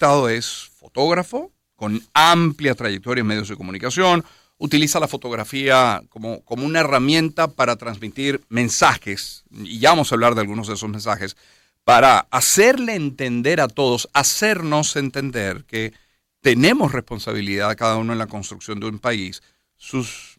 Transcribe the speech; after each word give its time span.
Hurtado 0.00 0.30
es 0.30 0.70
fotógrafo 0.78 1.52
con 1.76 2.02
amplia 2.14 2.74
trayectoria 2.74 3.20
en 3.20 3.26
medios 3.26 3.50
de 3.50 3.56
comunicación. 3.56 4.24
Utiliza 4.56 4.98
la 4.98 5.08
fotografía 5.08 6.02
como, 6.08 6.42
como 6.42 6.64
una 6.64 6.80
herramienta 6.80 7.48
para 7.48 7.76
transmitir 7.76 8.40
mensajes, 8.48 9.44
y 9.50 9.78
ya 9.78 9.90
vamos 9.90 10.10
a 10.10 10.14
hablar 10.14 10.34
de 10.34 10.40
algunos 10.40 10.68
de 10.68 10.74
esos 10.74 10.88
mensajes, 10.88 11.36
para 11.84 12.20
hacerle 12.30 12.94
entender 12.94 13.60
a 13.60 13.68
todos, 13.68 14.08
hacernos 14.14 14.96
entender 14.96 15.64
que 15.66 15.92
tenemos 16.40 16.92
responsabilidad 16.92 17.76
cada 17.76 17.98
uno 17.98 18.14
en 18.14 18.20
la 18.20 18.26
construcción 18.26 18.80
de 18.80 18.86
un 18.86 19.00
país. 19.00 19.42
Sus 19.76 20.38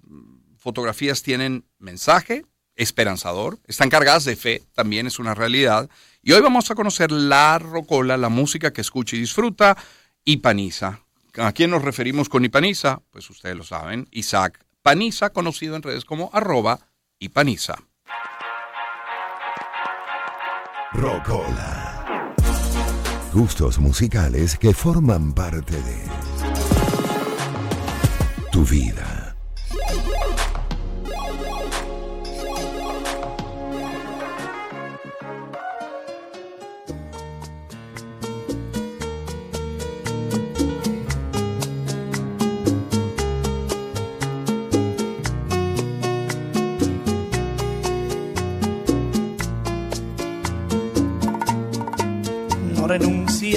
fotografías 0.58 1.22
tienen 1.22 1.66
mensaje 1.78 2.46
esperanzador, 2.76 3.60
están 3.68 3.92
cargadas 3.92 4.26
de 4.26 4.36
fe, 4.36 4.64
también 4.74 5.06
es 5.06 5.20
una 5.20 5.36
realidad. 5.36 5.88
Y 6.24 6.34
hoy 6.34 6.42
vamos 6.42 6.70
a 6.70 6.76
conocer 6.76 7.12
la 7.12 7.58
rocola, 7.58 8.16
la 8.16 8.30
música 8.30 8.72
que 8.72 8.82
escucha 8.82 9.16
y 9.16 9.20
disfruta, 9.20 9.76
Ipaniza. 10.24 11.00
¿A 11.38 11.52
quién 11.52 11.72
nos 11.72 11.82
referimos 11.82 12.30
con 12.30 12.46
Ipaniza? 12.46 13.02
Pues 13.10 13.28
ustedes 13.30 13.56
lo 13.56 13.64
saben, 13.64 14.08
Isaac 14.12 14.64
Paniza, 14.84 15.32
conocido 15.32 15.76
en 15.76 15.82
redes 15.82 16.06
como 16.06 16.30
arroba 16.32 16.80
Ipaniza. 17.20 17.76
Rocola. 20.94 22.36
Gustos 23.34 23.80
musicales 23.80 24.58
que 24.58 24.74
forman 24.74 25.34
parte 25.34 25.82
de 25.82 26.04
tu 28.52 28.64
vida. 28.66 29.21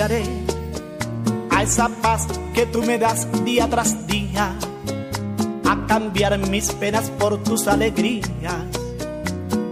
A 0.01 1.63
esa 1.63 1.89
paz 1.89 2.27
que 2.53 2.67
tú 2.67 2.83
me 2.83 2.99
das 2.99 3.29
día 3.45 3.69
tras 3.71 4.07
día, 4.09 4.53
a 5.65 5.87
cambiar 5.87 6.37
mis 6.39 6.73
penas 6.73 7.11
por 7.11 7.41
tus 7.45 7.69
alegrías 7.69 8.33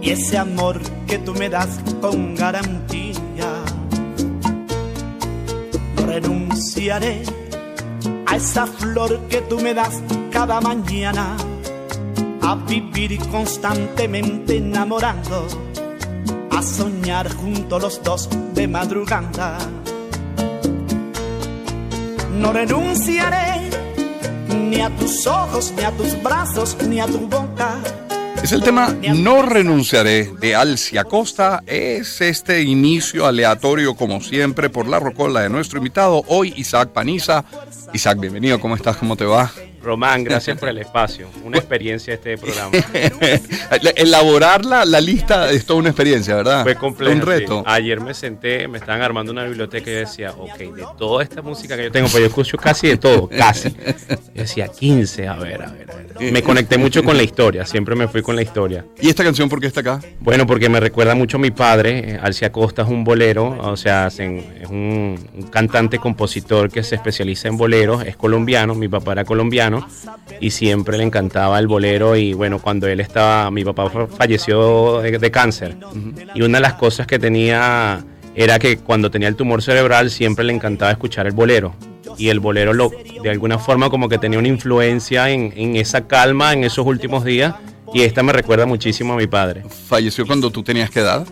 y 0.01 0.11
ese 0.11 0.37
amor 0.37 0.79
que 1.07 1.17
tú 1.19 1.33
me 1.33 1.49
das 1.49 1.67
con 1.99 2.35
garantía. 2.35 3.19
Renunciaré 6.07 7.23
a 8.25 8.37
esa 8.37 8.65
flor 8.65 9.27
que 9.27 9.41
tú 9.41 9.59
me 9.59 9.73
das 9.73 10.01
cada 10.31 10.61
mañana, 10.61 11.35
a 12.41 12.55
vivir 12.55 13.19
constantemente 13.27 14.57
enamorando, 14.57 15.47
a 16.49 16.61
soñar 16.61 17.29
juntos 17.35 17.81
los 17.81 18.03
dos 18.03 18.29
de 18.53 18.69
madrugada 18.69 19.57
no 22.33 22.51
renunciaré 22.53 23.69
ni 24.49 24.81
a 24.81 24.89
tus 24.89 25.25
ojos, 25.27 25.73
ni 25.77 25.83
a 25.83 25.91
tus 25.91 26.21
brazos, 26.21 26.77
ni 26.87 26.99
a 26.99 27.05
tu 27.05 27.19
boca. 27.27 27.77
Es 28.41 28.51
el 28.51 28.61
tema 28.61 28.93
No 29.15 29.41
renunciaré 29.41 30.29
de 30.41 30.55
Alcia 30.55 31.05
Costa. 31.05 31.63
Es 31.65 32.19
este 32.19 32.61
inicio 32.61 33.25
aleatorio, 33.25 33.95
como 33.95 34.19
siempre, 34.19 34.69
por 34.69 34.87
la 34.87 34.99
rocola 34.99 35.41
de 35.41 35.49
nuestro 35.49 35.77
invitado, 35.77 36.23
hoy 36.27 36.53
Isaac 36.57 36.89
Paniza. 36.89 37.45
Isaac, 37.93 38.19
bienvenido, 38.19 38.59
¿cómo 38.59 38.75
estás? 38.75 38.97
¿Cómo 38.97 39.15
te 39.15 39.25
va? 39.25 39.49
Román, 39.83 40.23
gracias 40.23 40.57
por 40.57 40.69
el 40.69 40.77
espacio. 40.79 41.27
Una 41.43 41.57
experiencia 41.57 42.13
este 42.13 42.37
programa. 42.39 42.71
Elaborar 43.95 44.65
la, 44.65 44.85
lista 45.01 45.51
es 45.51 45.65
toda 45.65 45.79
una 45.79 45.89
experiencia, 45.89 46.35
¿verdad? 46.35 46.63
Fue 46.63 46.75
complejo. 46.75 47.13
Un 47.13 47.21
reto. 47.21 47.63
Ayer 47.65 47.99
me 47.99 48.13
senté, 48.13 48.67
me 48.67 48.77
estaban 48.77 49.01
armando 49.01 49.31
una 49.31 49.43
biblioteca 49.43 49.91
y 49.91 49.93
decía, 49.93 50.31
ok, 50.31 50.57
de 50.57 50.85
toda 50.97 51.23
esta 51.23 51.41
música 51.41 51.75
que 51.75 51.83
yo 51.83 51.91
tengo, 51.91 52.07
pues 52.07 52.21
yo 52.21 52.27
escucho 52.27 52.57
casi 52.57 52.87
de 52.87 52.97
todo, 52.97 53.27
casi. 53.27 53.69
Yo 54.33 54.41
decía 54.41 54.67
15, 54.67 55.27
a 55.27 55.35
ver, 55.35 55.61
a 55.61 55.71
ver, 55.71 55.91
a 55.91 55.95
ver. 55.95 56.31
Me 56.31 56.41
conecté 56.41 56.77
mucho 56.77 57.03
con 57.03 57.17
la 57.17 57.23
historia, 57.23 57.65
siempre 57.65 57.95
me 57.95 58.07
fui 58.07 58.21
con 58.21 58.35
la 58.35 58.41
historia. 58.41 58.85
¿Y 59.01 59.09
esta 59.09 59.23
canción 59.23 59.49
por 59.49 59.59
qué 59.59 59.67
está 59.67 59.81
acá? 59.81 59.99
Bueno, 60.19 60.47
porque 60.47 60.69
me 60.69 60.79
recuerda 60.79 61.15
mucho 61.15 61.37
a 61.37 61.39
mi 61.39 61.51
padre. 61.51 62.17
Alcia 62.21 62.51
Costa 62.51 62.83
es 62.83 62.87
un 62.87 63.03
bolero, 63.03 63.57
o 63.59 63.75
sea, 63.75 64.07
es 64.07 64.19
un, 64.19 64.43
un 64.69 65.47
cantante, 65.51 65.99
compositor 65.99 66.71
que 66.71 66.83
se 66.83 66.95
especializa 66.95 67.49
en 67.49 67.57
boleros, 67.57 68.05
es 68.05 68.15
colombiano, 68.15 68.75
mi 68.75 68.87
papá 68.87 69.11
era 69.13 69.25
colombiano 69.25 69.72
y 70.39 70.51
siempre 70.51 70.97
le 70.97 71.03
encantaba 71.03 71.59
el 71.59 71.67
bolero 71.67 72.15
y 72.15 72.33
bueno, 72.33 72.59
cuando 72.59 72.87
él 72.87 72.99
estaba, 72.99 73.49
mi 73.51 73.63
papá 73.63 73.89
falleció 74.07 75.01
de, 75.01 75.31
cáncer 75.31 75.77
y 76.35 76.41
una 76.41 76.57
de 76.57 76.61
las 76.61 76.73
cosas 76.73 77.07
que 77.07 77.19
tenía 77.19 78.03
era 78.35 78.59
que 78.59 78.77
cuando 78.77 79.11
tenía 79.11 79.27
el 79.27 79.35
tumor 79.35 79.61
cerebral 79.61 80.09
siempre 80.09 80.43
le 80.43 80.53
encantaba 80.53 80.91
escuchar 80.91 81.27
el 81.27 81.33
bolero 81.33 81.75
y 82.17 82.29
el 82.29 82.39
bolero 82.39 82.73
lo, 82.73 82.91
de 83.21 83.29
alguna 83.29 83.57
forma 83.57 83.89
como 83.89 84.09
que 84.09 84.17
tenía 84.17 84.39
una 84.39 84.47
influencia 84.47 85.29
en, 85.29 85.53
en 85.55 85.75
esa 85.75 86.07
calma 86.07 86.53
en 86.53 86.63
esos 86.63 86.85
últimos 86.85 87.23
días 87.23 87.55
y 87.93 88.01
esta 88.01 88.23
me 88.23 88.33
recuerda 88.33 88.65
muchísimo 88.65 89.13
a 89.13 89.17
mi 89.17 89.27
padre. 89.27 89.63
¿Falleció 89.87 90.25
cuando 90.25 90.49
tú 90.49 90.63
tenías 90.63 90.89
qué 90.89 91.01
edad? 91.01 91.27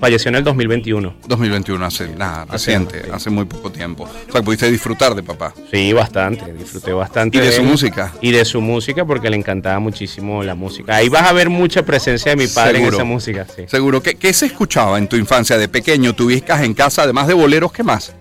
Falleció 0.00 0.30
en 0.30 0.36
el 0.36 0.44
2021. 0.44 1.14
2021, 1.26 1.84
hace 1.84 2.08
nada, 2.08 2.44
reciente, 2.46 3.02
hace 3.12 3.30
muy 3.30 3.44
poco 3.44 3.70
tiempo. 3.70 4.04
O 4.04 4.32
sea, 4.32 4.42
pudiste 4.42 4.70
disfrutar 4.70 5.14
de 5.14 5.22
papá. 5.22 5.54
Sí, 5.70 5.92
bastante, 5.92 6.52
disfruté 6.52 6.92
bastante. 6.92 7.38
¿Y 7.38 7.40
de, 7.40 7.52
su 7.52 7.62
música? 7.62 8.12
Y 8.20 8.32
de 8.32 8.44
su 8.44 8.60
música 8.60 9.04
porque 9.04 9.30
le 9.30 9.36
encantaba 9.36 9.78
muchísimo 9.78 10.42
la 10.42 10.54
música. 10.54 10.96
Ahí 10.96 11.08
vas 11.08 11.24
a 11.24 11.32
ver 11.32 11.50
mucha 11.50 11.84
presencia 11.84 12.30
de 12.30 12.36
mi 12.36 12.46
padre 12.46 12.78
en 12.78 12.86
esa 12.86 13.04
música. 13.04 13.46
Sí. 13.54 13.64
Seguro. 13.66 14.02
¿Qué, 14.02 14.14
¿Qué 14.14 14.32
se 14.32 14.46
escuchaba 14.46 14.98
en 14.98 15.08
tu 15.08 15.16
infancia 15.16 15.58
de 15.58 15.68
pequeño? 15.68 16.14
¿Tuviste 16.14 16.52
en 16.52 16.74
casa, 16.74 17.02
además 17.02 17.26
de 17.26 17.34
boleros, 17.34 17.72
qué 17.72 17.82
más? 17.82 18.14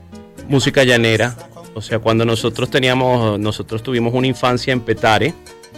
Música 0.47 0.83
llanera. 0.83 1.35
O 1.75 1.81
sea, 1.81 1.99
cuando 1.99 2.25
nosotros 2.25 2.69
teníamos, 2.69 3.39
nosotros 3.39 3.81
tuvimos 3.81 4.13
una 4.13 4.27
infancia 4.27 4.71
en 4.73 4.81
Petare 4.81 5.33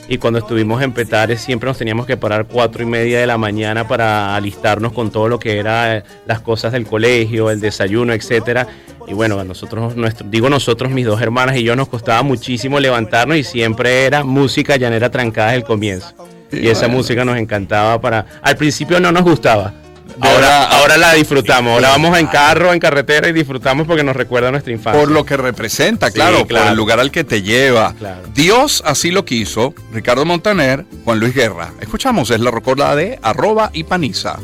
y 0.08 0.18
cuando 0.18 0.40
estuvimos 0.40 0.82
en 0.82 0.92
Petare 0.92 1.38
siempre 1.38 1.68
nos 1.68 1.78
teníamos 1.78 2.06
que 2.06 2.18
parar 2.18 2.46
cuatro 2.46 2.84
y 2.84 2.86
media 2.86 3.20
de 3.20 3.28
la 3.28 3.38
mañana 3.38 3.88
para 3.88 4.36
alistarnos 4.36 4.94
con 4.94 5.12
todo 5.12 5.28
lo 5.28 5.40
que 5.40 5.58
era 5.58 5.98
eh, 5.98 6.04
las 6.26 6.42
cosas 6.42 6.72
del 6.72 6.86
colegio, 6.86 7.50
el 7.50 7.60
desayuno, 7.60 8.14
etcétera. 8.14 8.68
Y 9.08 9.14
bueno, 9.14 9.40
a 9.40 9.44
nosotros, 9.44 9.96
nuestro, 9.96 10.28
digo 10.30 10.50
nosotros, 10.50 10.92
mis 10.92 11.06
dos 11.06 11.22
hermanas 11.22 11.58
y 11.58 11.64
yo 11.64 11.76
nos 11.76 11.88
costaba 11.88 12.24
muchísimo 12.24 12.80
levantarnos 12.80 13.38
y 13.38 13.44
siempre 13.44 14.06
era 14.06 14.24
música 14.24 14.78
llanera 14.78 15.10
trancada 15.10 15.50
desde 15.50 15.62
el 15.62 15.64
comienzo. 15.64 16.14
Y 16.52 16.68
esa 16.68 16.88
música 16.88 17.26
nos 17.26 17.38
encantaba 17.38 18.00
para... 18.00 18.26
Al 18.42 18.56
principio 18.56 19.00
no 19.00 19.12
nos 19.12 19.24
gustaba, 19.24 19.74
Ahora, 20.22 20.66
ahora 20.66 20.98
la 20.98 21.14
disfrutamos. 21.14 21.74
Ahora 21.74 21.90
vamos 21.90 22.18
en 22.18 22.28
carro, 22.28 22.74
en 22.74 22.80
carretera 22.80 23.28
y 23.30 23.34
disfrutamos 23.34 23.88
porque 23.88 24.04
nos 24.04 24.16
recuerda 24.16 24.50
a 24.50 24.52
nuestra 24.52 24.74
infancia. 24.74 25.00
Por 25.00 25.12
lo 25.12 25.26
que 25.26 25.38
representa, 25.38 26.12
claro, 26.12 26.48
por 26.48 26.58
el 26.58 26.76
lugar 26.76 27.00
al 27.00 27.12
que 27.12 27.24
te 27.24 27.42
lleva. 27.42 27.94
Dios 28.34 28.84
así 28.86 29.12
lo 29.12 29.26
quiso. 29.26 29.74
Ricardo 29.92 30.26
Montaner, 30.26 30.86
Juan 31.04 31.20
Luis 31.20 31.34
Guerra. 31.34 31.74
Escuchamos, 31.80 32.30
es 32.32 32.40
la 32.40 32.52
rocola 32.52 32.96
de 32.96 33.20
arroba 33.22 33.70
y 33.74 33.84
paniza. 33.84 34.38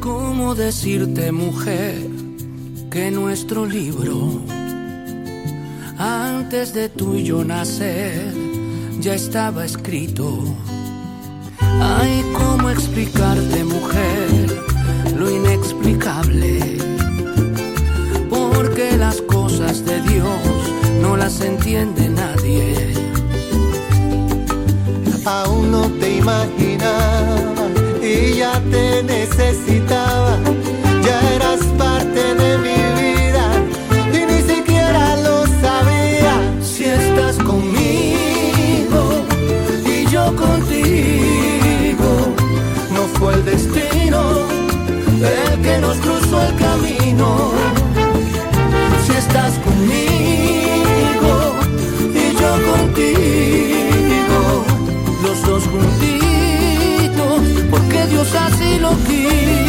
¿Cómo 0.00 0.54
decirte, 0.54 1.32
mujer, 1.32 1.96
que 2.90 3.10
nuestro 3.10 3.66
libro, 3.66 4.40
antes 5.98 6.74
de 6.74 6.88
tú 6.88 7.16
y 7.16 7.24
yo 7.24 7.44
nacer, 7.44 8.32
ya 9.00 9.14
estaba 9.14 9.64
escrito? 9.64 10.38
Ay, 11.60 12.24
¿cómo 12.34 12.70
explicarte, 12.70 13.64
mujer? 13.64 14.75
Lo 15.14 15.30
inexplicable, 15.30 16.78
porque 18.28 18.96
las 18.96 19.20
cosas 19.22 19.84
de 19.84 20.00
Dios 20.02 20.40
no 21.00 21.16
las 21.16 21.40
entiende 21.40 22.08
nadie. 22.08 22.94
Aún 25.24 25.70
no 25.70 25.88
te 26.00 26.16
imaginaba 26.16 27.68
y 28.02 28.36
ya 28.38 28.60
te 28.70 29.02
necesitaba, 29.02 30.38
camino. 46.54 47.52
Si 49.06 49.12
estás 49.12 49.52
conmigo 49.58 51.34
y 52.14 52.24
yo 52.40 52.50
contigo, 52.72 54.40
los 55.22 55.42
dos 55.42 55.64
juntitos, 55.72 57.40
porque 57.70 58.06
Dios 58.06 58.34
así 58.34 58.78
lo 58.78 58.90
quiso. 59.06 59.65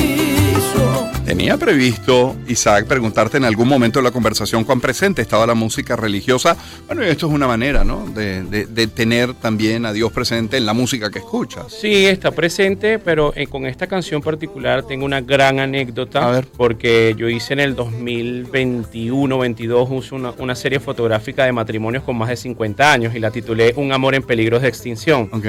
Tenía 1.38 1.58
previsto, 1.58 2.36
Isaac, 2.48 2.88
preguntarte 2.88 3.38
en 3.38 3.44
algún 3.46 3.68
momento 3.68 4.00
de 4.00 4.04
la 4.04 4.10
conversación 4.12 4.64
cuán 4.64 4.82
presente 4.82 5.22
estaba 5.22 5.46
la 5.46 5.54
música 5.54 5.96
religiosa. 5.96 6.58
Bueno, 6.88 7.04
esto 7.04 7.28
es 7.28 7.34
una 7.34 7.46
manera, 7.48 7.84
¿no? 7.84 8.08
De, 8.10 8.42
de- 8.44 8.66
de 8.66 8.88
tener 8.88 9.36
también 9.36 9.86
a 9.86 9.94
Dios 9.94 10.12
presente 10.12 10.58
en 10.58 10.66
la 10.66 10.74
música 10.74 11.12
que 11.12 11.20
escuchas. 11.20 11.68
Sí, 11.80 12.08
está 12.08 12.32
presente, 12.32 12.98
pero 12.98 13.34
eh, 13.36 13.46
con 13.46 13.68
esta 13.68 13.86
canción 13.86 14.22
particular 14.24 14.82
tengo 14.88 15.06
una 15.06 15.22
gran 15.22 15.60
anécdota. 15.60 16.28
A 16.28 16.32
ver. 16.32 16.48
Porque 16.58 17.14
yo 17.18 17.30
hice 17.30 17.54
en 17.54 17.60
el 17.60 17.76
2021-22 17.76 20.12
una, 20.14 20.32
una 20.40 20.56
serie 20.56 20.80
fotográfica 20.80 21.46
de 21.46 21.52
matrimonios 21.52 22.04
con 22.04 22.18
más 22.18 22.30
de 22.30 22.36
50 22.38 22.92
años 22.92 23.14
y 23.16 23.20
la 23.20 23.30
titulé 23.30 23.74
Un 23.76 23.92
amor 23.94 24.16
en 24.16 24.24
peligro 24.24 24.60
de 24.60 24.68
extinción. 24.68 25.30
Ok. 25.32 25.46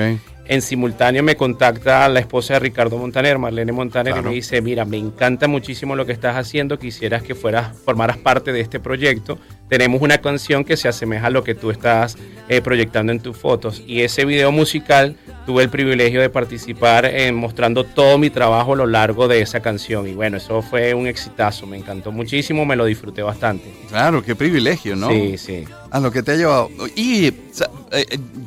En 0.48 0.62
simultáneo 0.62 1.22
me 1.22 1.36
contacta 1.36 2.08
la 2.08 2.20
esposa 2.20 2.54
de 2.54 2.60
Ricardo 2.60 2.96
Montaner, 2.96 3.38
Marlene 3.38 3.70
Montaner, 3.70 4.14
Claro. 4.14 4.28
y 4.28 4.30
me 4.30 4.34
dice, 4.36 4.62
mira, 4.62 4.86
me 4.86 4.96
encanta 4.96 5.46
muchísimo 5.46 5.94
lo 5.94 6.06
que 6.06 6.12
estás 6.12 6.36
haciendo, 6.36 6.78
quisieras 6.78 7.22
que 7.22 7.34
fueras, 7.34 7.76
formaras 7.84 8.16
parte 8.16 8.50
de 8.52 8.60
este 8.60 8.80
proyecto. 8.80 9.38
Tenemos 9.68 10.00
una 10.00 10.16
canción 10.18 10.64
que 10.64 10.78
se 10.78 10.88
asemeja 10.88 11.26
a 11.26 11.30
lo 11.30 11.44
que 11.44 11.54
tú 11.54 11.70
estás 11.70 12.16
eh, 12.48 12.62
proyectando 12.62 13.12
en 13.12 13.20
tus 13.20 13.36
fotos. 13.36 13.82
Y 13.86 14.00
ese 14.00 14.24
video 14.24 14.50
musical 14.50 15.16
tuve 15.44 15.62
el 15.64 15.68
privilegio 15.68 16.22
de 16.22 16.30
participar 16.30 17.04
en 17.04 17.34
mostrando 17.34 17.84
todo 17.84 18.16
mi 18.16 18.30
trabajo 18.30 18.72
a 18.72 18.76
lo 18.76 18.86
largo 18.86 19.28
de 19.28 19.42
esa 19.42 19.60
canción. 19.60 20.08
Y 20.08 20.14
bueno, 20.14 20.38
eso 20.38 20.62
fue 20.62 20.94
un 20.94 21.06
exitazo, 21.06 21.66
me 21.66 21.76
encantó 21.76 22.10
muchísimo, 22.10 22.64
me 22.64 22.76
lo 22.76 22.86
disfruté 22.86 23.20
bastante. 23.22 23.70
Claro, 23.90 24.22
qué 24.22 24.34
privilegio, 24.34 24.96
¿no? 24.96 25.10
Sí, 25.10 25.36
sí. 25.36 25.64
A 25.90 26.00
lo 26.00 26.10
que 26.10 26.22
te 26.22 26.32
ha 26.32 26.36
llevado. 26.36 26.70
Y 26.96 27.26
eh, 27.26 27.34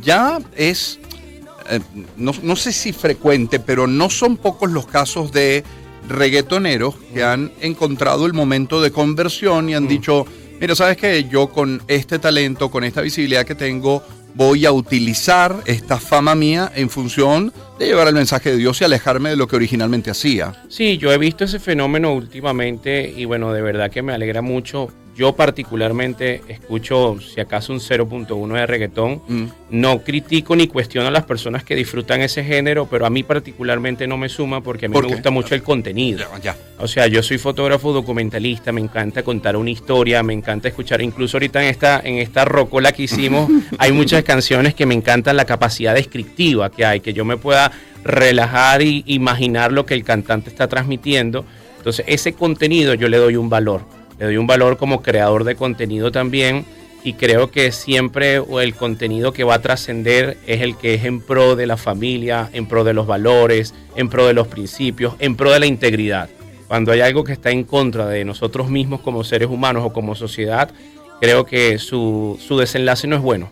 ya 0.02 0.40
es, 0.56 1.00
eh, 1.70 1.80
no, 2.18 2.32
no 2.44 2.56
sé 2.56 2.72
si 2.72 2.94
frecuente, 2.94 3.60
pero 3.60 3.88
no 3.88 4.10
son 4.10 4.38
pocos 4.38 4.72
los 4.72 4.88
casos 4.88 5.32
de 5.32 5.64
reggaetoneros 6.08 6.96
que 7.14 7.24
han 7.24 7.52
encontrado 7.62 8.26
el 8.26 8.34
momento 8.34 8.82
de 8.82 8.92
conversión 8.92 9.70
y 9.70 9.76
han 9.76 9.88
dicho, 9.88 10.26
mira, 10.60 10.76
¿sabes 10.76 10.98
qué? 10.98 11.28
Yo 11.30 11.48
con 11.48 11.82
este 11.88 12.20
talento, 12.20 12.70
con 12.70 12.84
esta 12.84 13.02
visibilidad 13.02 13.46
que 13.46 13.56
tengo, 13.56 14.04
voy 14.34 14.66
a 14.66 14.72
utilizar 14.72 15.62
esta 15.66 16.00
fama 16.00 16.36
mía 16.36 16.72
en 16.76 16.90
función 16.90 17.54
de 17.80 17.88
llevar 17.88 18.08
el 18.08 18.14
mensaje 18.14 18.52
de 18.52 18.58
Dios 18.58 18.80
y 18.82 18.84
alejarme 18.84 19.30
de 19.30 19.36
lo 19.36 19.48
que 19.48 19.56
originalmente 19.56 20.12
hacía. 20.12 20.64
Sí, 20.70 20.98
yo 20.98 21.12
he 21.12 21.18
visto 21.18 21.44
ese 21.44 21.60
fenómeno 21.60 22.14
últimamente 22.14 23.14
y 23.16 23.26
bueno, 23.26 23.52
de 23.54 23.62
verdad 23.62 23.92
que 23.92 24.02
me 24.02 24.14
alegra 24.14 24.42
mucho. 24.42 24.90
Yo 25.16 25.36
particularmente 25.36 26.42
escucho, 26.48 27.18
si 27.20 27.42
acaso, 27.42 27.74
un 27.74 27.80
0.1 27.80 28.54
de 28.54 28.66
reggaetón. 28.66 29.22
Mm. 29.28 29.46
No 29.70 30.00
critico 30.04 30.56
ni 30.56 30.68
cuestiono 30.68 31.10
a 31.10 31.12
las 31.12 31.26
personas 31.26 31.64
que 31.64 31.76
disfrutan 31.76 32.22
ese 32.22 32.44
género, 32.44 32.88
pero 32.88 33.06
a 33.06 33.10
mí 33.10 33.24
particularmente 33.24 34.08
no 34.08 34.18
me 34.18 34.30
suma 34.30 34.62
porque 34.62 34.86
a 34.86 34.90
mí 34.90 34.94
¿Por 34.94 35.04
me 35.04 35.10
qué? 35.10 35.16
gusta 35.16 35.30
mucho 35.30 35.54
el 35.54 35.64
contenido. 35.64 36.20
Ya, 36.36 36.40
ya. 36.40 36.58
O 36.80 36.88
sea, 36.88 37.08
yo 37.08 37.22
soy 37.22 37.38
fotógrafo 37.38 37.92
documentalista, 37.92 38.72
me 38.72 38.82
encanta 38.82 39.22
contar 39.22 39.58
una 39.58 39.70
historia, 39.70 40.24
me 40.24 40.34
encanta 40.34 40.70
escuchar, 40.70 41.02
incluso 41.02 41.38
ahorita 41.38 41.62
en 41.62 41.70
esta, 41.70 42.02
en 42.04 42.16
esta 42.16 42.46
rocola 42.46 42.92
que 42.92 43.04
hicimos, 43.04 43.50
hay 43.78 43.92
muchas 43.92 44.24
canciones 44.24 44.74
que 44.74 44.86
me 44.86 44.96
encantan 44.96 45.36
la 45.36 45.46
capacidad 45.46 45.94
descriptiva 45.94 46.72
que 46.72 46.86
hay, 46.86 47.02
que 47.02 47.14
yo 47.14 47.26
me 47.26 47.38
pueda 47.38 47.72
relajar 48.04 48.82
y 48.82 49.04
imaginar 49.08 49.72
lo 49.72 49.86
que 49.86 49.94
el 49.94 50.04
cantante 50.04 50.50
está 50.50 50.68
transmitiendo. 50.68 51.46
Entonces, 51.78 52.06
ese 52.08 52.34
contenido 52.34 52.94
yo 52.94 53.10
le 53.10 53.18
doy 53.18 53.36
un 53.36 53.50
valor, 53.50 53.82
le 54.22 54.28
doy 54.28 54.38
un 54.38 54.46
valor 54.46 54.78
como 54.78 55.02
creador 55.02 55.44
de 55.46 55.56
contenido 55.56 56.12
también. 56.12 56.64
Y 57.04 57.14
creo 57.14 57.50
que 57.50 57.72
siempre 57.72 58.36
el 58.36 58.76
contenido 58.76 59.34
que 59.34 59.44
va 59.44 59.56
a 59.56 59.62
trascender 59.64 60.38
es 60.46 60.62
el 60.62 60.78
que 60.78 60.94
es 60.94 61.04
en 61.06 61.20
pro 61.22 61.56
de 61.56 61.66
la 61.66 61.76
familia, 61.76 62.48
en 62.54 62.68
pro 62.68 62.84
de 62.84 62.94
los 62.94 63.08
valores, 63.08 63.74
en 63.96 64.08
pro 64.10 64.28
de 64.28 64.34
los 64.34 64.48
principios, 64.48 65.16
en 65.18 65.36
pro 65.36 65.50
de 65.52 65.60
la 65.60 65.66
integridad. 65.66 66.30
Cuando 66.68 66.92
hay 66.92 67.02
algo 67.02 67.24
que 67.24 67.34
está 67.34 67.50
en 67.50 67.64
contra 67.64 68.06
de 68.06 68.24
nosotros 68.24 68.70
mismos 68.70 69.02
como 69.02 69.24
seres 69.24 69.50
humanos 69.50 69.84
o 69.84 69.92
como 69.92 70.14
sociedad, 70.14 70.70
creo 71.20 71.44
que 71.48 71.80
su, 71.80 72.40
su 72.40 72.56
desenlace 72.60 73.08
no 73.08 73.16
es 73.16 73.22
bueno. 73.24 73.52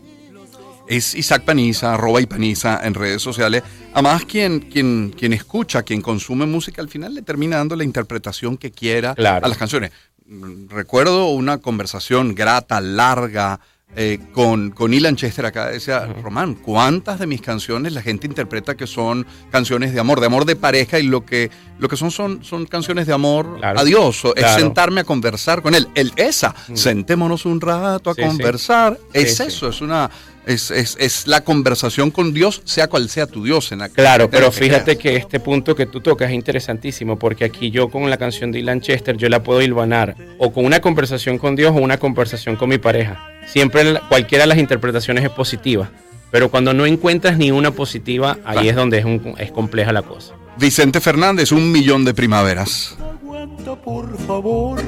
es 0.88 1.16
Isaac 1.16 1.44
Paniza, 1.44 1.96
arroba 1.96 2.22
y 2.22 2.28
Paniza 2.28 2.82
en 2.84 2.94
redes 2.94 3.22
sociales. 3.24 3.64
Además, 3.94 4.26
quien, 4.26 4.60
quien, 4.60 5.12
quien 5.18 5.34
escucha, 5.34 5.82
quien 5.82 6.02
consume 6.02 6.46
música, 6.46 6.82
al 6.84 6.90
final 6.90 7.16
le 7.16 7.24
termina 7.24 7.58
dando 7.58 7.76
la 7.76 7.84
interpretación 7.84 8.58
que 8.58 8.70
quiera 8.72 9.16
Claro. 9.16 9.44
a 9.46 9.50
las 9.50 9.58
canciones. 9.58 9.92
Mm, 10.30 10.68
Recuerdo 10.70 11.30
una 11.30 11.58
conversación 11.58 12.36
grata, 12.36 12.80
larga, 12.82 13.60
eh, 13.96 14.20
con, 14.34 14.70
con 14.70 14.94
Ilan 14.94 15.16
Chester 15.16 15.48
acá. 15.48 15.70
Decía, 15.72 16.06
Román, 16.22 16.54
¿cuántas 16.54 17.18
de 17.18 17.26
mis 17.26 17.42
canciones 17.42 17.92
la 17.94 18.04
gente 18.04 18.28
interpreta 18.28 18.78
que 18.78 18.86
son 18.86 19.26
canciones 19.52 19.92
de 19.96 20.00
amor, 20.00 20.20
de 20.20 20.28
amor 20.28 20.46
de 20.46 20.56
pareja? 20.56 21.00
Y 21.00 21.04
lo 21.08 21.26
que, 21.26 21.50
lo 21.80 21.90
que 21.90 21.98
son, 21.98 22.12
son 22.12 22.44
son 22.44 22.68
canciones 22.68 23.08
de 23.08 23.14
amor 23.14 23.58
Claro. 23.58 23.80
a 23.80 23.84
Dios. 23.84 24.24
Es 24.36 24.44
Claro. 24.44 24.60
sentarme 24.62 25.02
a 25.02 25.04
conversar 25.06 25.64
con 25.64 25.74
él. 25.74 25.88
El, 25.96 26.14
esa, 26.18 26.54
sentémonos 26.76 27.46
un 27.48 27.60
rato 27.60 28.12
a 28.12 28.14
Sí, 28.14 28.22
sí. 28.22 28.28
conversar. 28.28 29.00
Es 29.12 29.38
sí. 29.38 29.44
eso, 29.48 29.70
es 29.70 29.82
una 29.82 30.12
es, 30.46 30.72
es, 30.72 30.96
es 31.00 31.28
la 31.28 31.42
conversación 31.42 32.12
con 32.12 32.34
Dios, 32.34 32.62
sea 32.66 32.88
cual 32.88 33.10
sea 33.10 33.28
tu 33.28 33.44
Dios. 33.44 33.72
En 33.72 33.80
la 33.80 33.90
Claro, 33.90 34.30
pero 34.30 34.50
que 34.52 34.58
fíjate 34.58 34.98
creas. 34.98 35.00
que 35.00 35.16
este 35.16 35.40
punto 35.40 35.76
que 35.76 35.86
tú 35.86 36.02
tocas 36.02 36.30
es 36.30 36.36
interesantísimo, 36.36 37.20
porque 37.20 37.46
aquí 37.46 37.70
yo 37.72 37.90
con 37.90 38.10
la 38.10 38.18
canción 38.18 38.52
de 38.52 38.60
Ilan 38.60 38.82
Chester, 38.82 39.16
yo 39.18 39.30
la 39.30 39.44
puedo 39.44 39.62
hilvanar 39.62 40.16
o 40.38 40.52
con 40.52 40.66
una 40.66 40.80
conversación 40.80 41.38
con 41.38 41.56
Dios 41.56 41.72
o 41.76 41.80
una 41.80 41.98
conversación 41.98 42.56
con 42.56 42.70
mi 42.70 42.78
pareja. 42.78 43.24
Siempre 43.48 43.84
la- 43.84 44.02
cualquiera 44.08 44.44
de 44.44 44.48
las 44.48 44.58
interpretaciones 44.58 45.24
es 45.24 45.30
positiva, 45.30 45.92
pero 46.32 46.50
cuando 46.50 46.74
no 46.74 46.86
encuentras 46.86 47.38
ni 47.38 47.52
una 47.52 47.72
positiva, 47.72 48.38
ahí 48.46 48.54
Claro. 48.54 48.70
es 48.70 48.76
donde 48.76 48.98
es, 49.00 49.06
un- 49.06 49.36
es 49.38 49.52
compleja 49.52 49.92
la 49.94 50.02
cosa. 50.02 50.34
Vicente 50.58 51.00
Fernández, 51.00 51.52
un 51.52 51.72
millón 51.72 52.04
de 52.06 52.14
primaveras. 52.14 52.96
Aguanta 53.00 53.76
por 53.76 54.18
favor. 54.26 54.82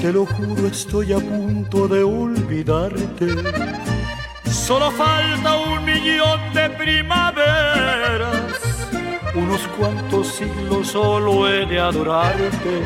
Te 0.00 0.10
lo 0.12 0.24
juro, 0.24 0.66
estoy 0.66 1.12
a 1.12 1.18
punto 1.18 1.86
de 1.86 2.02
olvidarte. 2.02 3.04
Solo 4.50 4.90
falta 4.92 5.58
un 5.58 5.84
millón 5.84 6.40
de 6.54 6.70
primaveras. 6.70 8.34
Unos 9.34 9.60
cuantos 9.78 10.28
siglos 10.28 10.88
solo 10.88 11.46
he 11.46 11.66
de 11.66 11.78
adorarte. 11.78 12.80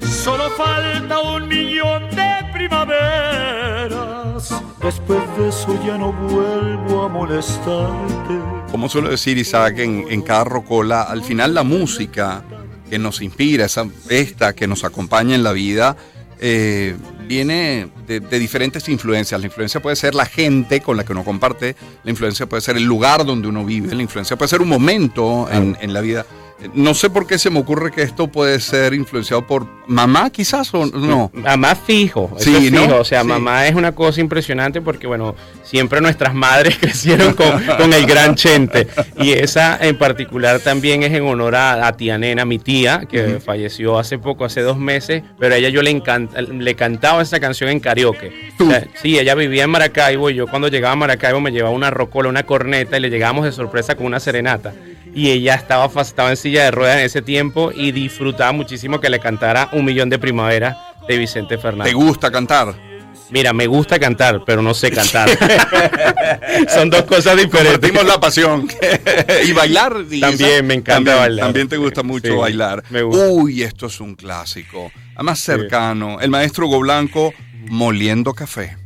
Solo 0.00 0.50
falta 0.50 1.20
un 1.20 1.46
millón 1.46 2.10
de 2.10 2.32
primaveras. 2.52 4.60
Después 4.82 5.20
de 5.38 5.50
eso 5.50 5.78
ya 5.86 5.96
no 5.96 6.12
vuelvo 6.12 7.04
a 7.04 7.08
molestarte. 7.08 8.40
Como 8.72 8.88
suelo 8.88 9.10
decir 9.10 9.38
Isaac 9.38 9.78
en, 9.78 10.06
en 10.10 10.22
cada 10.22 10.42
rocola, 10.42 11.02
al 11.02 11.22
final 11.22 11.54
la 11.54 11.62
música 11.62 12.42
que 12.90 12.98
nos 12.98 13.22
inspira, 13.22 13.66
esa, 13.66 13.86
esta 14.08 14.52
que 14.52 14.66
nos 14.66 14.82
acompaña 14.82 15.36
en 15.36 15.44
la 15.44 15.52
vida, 15.52 15.96
eh, 16.44 16.96
viene 17.32 17.88
de, 18.06 18.20
de 18.20 18.38
diferentes 18.38 18.86
influencias. 18.90 19.40
La 19.40 19.46
influencia 19.46 19.80
puede 19.80 19.96
ser 19.96 20.14
la 20.14 20.26
gente 20.26 20.82
con 20.82 20.98
la 20.98 21.04
que 21.04 21.12
uno 21.12 21.24
comparte, 21.24 21.76
la 22.04 22.10
influencia 22.10 22.44
puede 22.44 22.60
ser 22.60 22.76
el 22.76 22.84
lugar 22.84 23.24
donde 23.24 23.48
uno 23.48 23.64
vive, 23.64 23.94
la 23.94 24.02
influencia 24.02 24.36
puede 24.36 24.50
ser 24.50 24.60
un 24.60 24.68
momento 24.68 25.48
en, 25.50 25.74
en 25.80 25.94
la 25.94 26.02
vida. 26.02 26.26
No 26.74 26.94
sé 26.94 27.10
por 27.10 27.26
qué 27.26 27.38
se 27.38 27.50
me 27.50 27.58
ocurre 27.60 27.90
que 27.90 28.02
esto 28.02 28.28
puede 28.28 28.60
ser 28.60 28.94
influenciado 28.94 29.46
por 29.46 29.66
mamá 29.86 30.30
quizás 30.30 30.72
o 30.74 30.86
no. 30.86 31.30
Mamá 31.34 31.74
fijo, 31.74 32.30
eso 32.38 32.44
Sí, 32.58 32.66
es 32.66 32.72
¿no? 32.72 32.82
fijo. 32.82 32.96
O 33.00 33.04
sea, 33.04 33.22
Sí. 33.22 33.28
mamá 33.28 33.66
es 33.66 33.74
una 33.74 33.92
cosa 33.92 34.20
impresionante 34.20 34.80
porque, 34.80 35.06
bueno, 35.06 35.34
siempre 35.62 36.00
nuestras 36.00 36.34
madres 36.34 36.78
crecieron 36.80 37.34
con, 37.34 37.62
con 37.78 37.92
el 37.92 38.06
gran 38.06 38.34
Chente. 38.34 38.86
Y 39.18 39.32
esa 39.32 39.76
en 39.80 39.96
particular 39.98 40.60
también 40.60 41.02
es 41.02 41.12
en 41.12 41.24
honor 41.24 41.54
a, 41.56 41.86
a 41.86 41.96
tía 41.96 42.16
Nena, 42.18 42.44
mi 42.44 42.58
tía, 42.58 43.02
que 43.10 43.40
falleció 43.40 43.98
hace 43.98 44.18
poco, 44.18 44.44
hace 44.44 44.60
dos 44.62 44.78
meses, 44.78 45.22
pero 45.38 45.54
a 45.54 45.58
ella 45.58 45.68
yo 45.68 45.82
le, 45.82 45.90
encanta, 45.90 46.40
le 46.42 46.74
cantaba 46.74 47.22
esa 47.22 47.40
canción 47.40 47.70
en 47.70 47.80
karaoke. 47.80 48.52
¿Tú? 48.56 48.66
O 48.68 48.70
sea, 48.70 48.86
sí, 49.02 49.18
ella 49.18 49.34
vivía 49.34 49.64
en 49.64 49.70
Maracaibo 49.70 50.30
y 50.30 50.34
yo 50.34 50.46
cuando 50.46 50.68
llegaba 50.68 50.92
a 50.92 50.96
Maracaibo 50.96 51.40
me 51.40 51.50
llevaba 51.50 51.74
una 51.74 51.90
rocola, 51.90 52.28
una 52.28 52.44
corneta 52.44 52.96
y 52.96 53.00
le 53.00 53.10
llegábamos 53.10 53.44
de 53.44 53.52
sorpresa 53.52 53.94
con 53.96 54.06
una 54.06 54.20
serenata. 54.20 54.72
Y 55.14 55.30
ella 55.30 55.54
estaba, 55.56 55.90
estaba 56.00 56.30
en 56.30 56.36
silla 56.36 56.64
de 56.64 56.70
ruedas 56.70 56.98
en 56.98 57.04
ese 57.04 57.20
tiempo 57.22 57.70
y 57.74 57.92
disfrutaba 57.92 58.52
muchísimo 58.52 59.00
que 59.00 59.10
le 59.10 59.20
cantara 59.20 59.68
Un 59.72 59.84
Millón 59.84 60.08
de 60.10 60.18
Primavera 60.18 60.78
de 61.06 61.18
Vicente 61.18 61.56
¿Te 61.56 61.62
Fernández. 61.62 61.92
gusta 61.94 62.30
cantar? 62.30 62.74
Mira, 63.30 63.52
me 63.54 63.66
gusta 63.66 63.98
cantar, 63.98 64.42
pero 64.46 64.60
no 64.62 64.74
sé 64.74 64.90
cantar. 64.90 65.28
Son 66.68 66.90
dos 66.90 67.02
cosas 67.04 67.36
diferentes. 67.36 67.72
Compartimos 67.90 68.06
la 68.06 68.20
pasión. 68.20 68.68
y 69.46 69.52
bailar. 69.52 69.96
y 70.10 70.20
También 70.20 70.50
esa- 70.50 70.62
me 70.62 70.74
encanta 70.74 70.94
también- 70.96 71.18
bailar. 71.18 71.46
También 71.46 71.68
te 71.68 71.76
gusta 71.78 72.02
mucho 72.02 72.28
Sí, 72.32 72.34
bailar. 72.38 72.82
me 72.90 73.02
gusta. 73.02 73.26
Uy, 73.28 73.62
esto 73.62 73.86
es 73.86 74.00
un 74.00 74.14
clásico. 74.14 74.92
Además 75.14 75.38
cercano. 75.40 76.20
El 76.20 76.30
maestro 76.30 76.66
Hugo 76.66 76.80
Blanco 76.80 77.32
moliendo 77.68 78.32
café. 78.34 78.76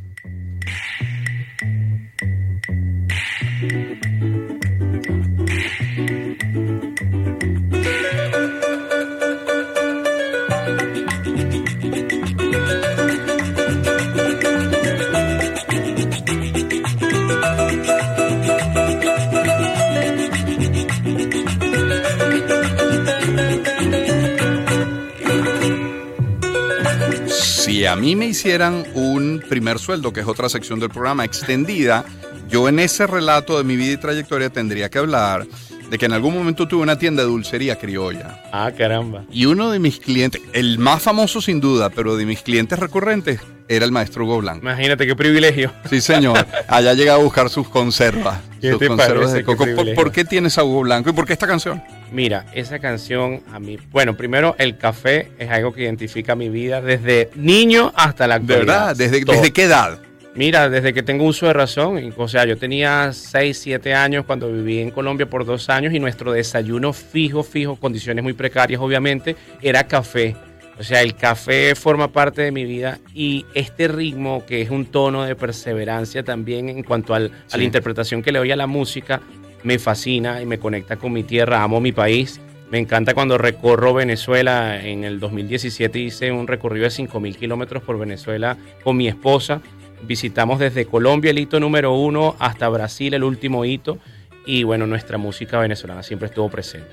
Mí 27.95 28.15
me 28.15 28.25
hicieran 28.25 28.85
un 28.93 29.43
primer 29.47 29.79
sueldo, 29.79 30.11
que 30.11 30.21
es 30.21 30.27
otra 30.27 30.49
sección 30.49 30.79
del 30.79 30.89
programa 30.89 31.25
extendida, 31.25 32.05
yo 32.49 32.67
en 32.69 32.79
ese 32.79 33.07
relato 33.07 33.57
de 33.57 33.63
mi 33.63 33.75
vida 33.75 33.93
y 33.93 33.97
trayectoria 33.97 34.49
tendría 34.49 34.89
que 34.89 34.99
hablar 34.99 35.45
de 35.89 35.97
que 35.97 36.05
en 36.05 36.13
algún 36.13 36.33
momento 36.33 36.67
tuve 36.67 36.83
una 36.83 36.97
tienda 36.99 37.23
de 37.23 37.29
dulcería 37.29 37.77
criolla. 37.77 38.41
Ah, 38.51 38.71
caramba. 38.77 39.23
Y 39.31 39.45
uno 39.45 39.71
de 39.71 39.79
mis 39.79 39.99
clientes, 39.99 40.41
el 40.53 40.79
más 40.79 41.01
famoso 41.01 41.41
sin 41.41 41.59
duda, 41.59 41.89
pero 41.89 42.17
de 42.17 42.25
mis 42.25 42.41
clientes 42.41 42.77
recurrentes, 42.77 43.39
era 43.69 43.85
el 43.85 43.91
maestro 43.91 44.25
Hugo 44.25 44.39
Blanco. 44.39 44.61
Imagínate 44.61 45.05
qué 45.05 45.15
privilegio. 45.15 45.71
Sí, 45.89 46.01
señor. 46.01 46.45
Allá 46.67 46.93
llega 46.93 47.13
a 47.13 47.17
buscar 47.17 47.49
sus 47.49 47.67
conservas. 47.69 48.39
¿Qué 48.61 48.71
sus 48.71 48.79
te 48.79 48.87
conservas 48.87 49.33
de 49.33 49.43
coco. 49.43 49.65
Qué 49.65 49.93
¿Por, 49.95 50.11
qué 50.11 50.25
tienes 50.25 50.57
a 50.57 50.63
Hugo 50.63 50.81
Blanco 50.81 51.09
y 51.09 51.13
por 51.13 51.25
qué 51.25 51.33
esta 51.33 51.47
canción? 51.47 51.83
Mira, 52.11 52.45
esa 52.53 52.79
canción 52.79 53.41
a 53.51 53.59
mí, 53.59 53.77
bueno, 53.91 54.15
primero 54.15 54.55
el 54.57 54.77
café 54.77 55.31
es 55.37 55.49
algo 55.49 55.73
que 55.73 55.83
identifica 55.83 56.35
mi 56.35 56.49
vida 56.49 56.81
desde 56.81 57.29
niño 57.35 57.91
hasta 57.95 58.27
la 58.27 58.39
¿De 58.39 58.41
actualidad. 58.41 58.65
verdad? 58.65 58.95
¿Desde, 58.95 59.25
Todo. 59.25 59.35
¿Desde 59.35 59.51
qué 59.51 59.63
edad? 59.63 59.99
Mira, 60.37 60.69
desde 60.69 60.93
que 60.93 61.01
tengo 61.01 61.25
uso 61.25 61.47
de 61.47 61.53
razón, 61.53 62.13
o 62.15 62.27
sea, 62.27 62.45
yo 62.45 62.57
tenía 62.57 63.11
6, 63.11 63.57
7 63.57 63.95
años 63.95 64.23
cuando 64.23 64.51
viví 64.51 64.79
en 64.79 64.91
Colombia 64.91 65.27
por 65.27 65.45
dos 65.45 65.67
años 65.67 65.93
y 65.95 65.99
nuestro 65.99 66.31
desayuno 66.31 66.93
fijo, 66.93 67.41
fijo, 67.41 67.75
condiciones 67.75 68.23
muy 68.23 68.33
precarias 68.33 68.79
obviamente, 68.79 69.35
era 69.63 69.85
café. 69.85 70.35
O 70.79 70.83
sea, 70.83 71.01
el 71.01 71.15
café 71.15 71.73
forma 71.75 72.09
parte 72.11 72.43
de 72.43 72.51
mi 72.51 72.63
vida 72.65 72.99
y 73.13 73.45
este 73.55 73.87
ritmo, 73.87 74.45
que 74.45 74.61
es 74.61 74.69
un 74.69 74.85
tono 74.85 75.23
de 75.23 75.35
perseverancia 75.35 76.23
también 76.23 76.69
en 76.69 76.83
cuanto 76.83 77.15
al- 77.15 77.31
a 77.47 77.49
Sí. 77.51 77.57
la 77.57 77.63
interpretación 77.63 78.21
que 78.21 78.31
le 78.31 78.39
doy 78.39 78.51
a 78.51 78.55
la 78.55 78.67
música, 78.67 79.21
me 79.63 79.79
fascina 79.79 80.39
y 80.41 80.45
me 80.45 80.59
conecta 80.59 80.97
con 80.97 81.11
mi 81.13 81.23
tierra, 81.23 81.63
amo 81.63 81.79
mi 81.81 81.91
país. 81.91 82.39
Me 82.69 82.77
encanta 82.77 83.13
cuando 83.15 83.37
recorro 83.39 83.93
Venezuela. 83.93 84.79
En 84.85 85.03
el 85.03 85.19
2017 85.19 85.97
hice 85.99 86.31
un 86.31 86.47
recorrido 86.47 86.83
de 86.83 86.91
5.000 86.91 87.37
kilómetros 87.37 87.81
por 87.81 87.97
Venezuela 87.97 88.55
con 88.83 88.97
mi 88.97 89.07
esposa. 89.07 89.61
Visitamos 90.03 90.59
desde 90.59 90.85
Colombia 90.85 91.31
el 91.31 91.39
hito 91.39 91.59
número 91.59 91.93
uno 91.95 92.35
hasta 92.37 92.69
Brasil 92.69 93.13
el 93.15 93.23
último 93.23 93.65
hito. 93.65 93.97
Y 94.45 94.63
bueno, 94.63 94.85
nuestra 94.85 95.17
música 95.17 95.59
venezolana 95.59 96.03
siempre 96.03 96.27
estuvo 96.27 96.49
presente. 96.49 96.87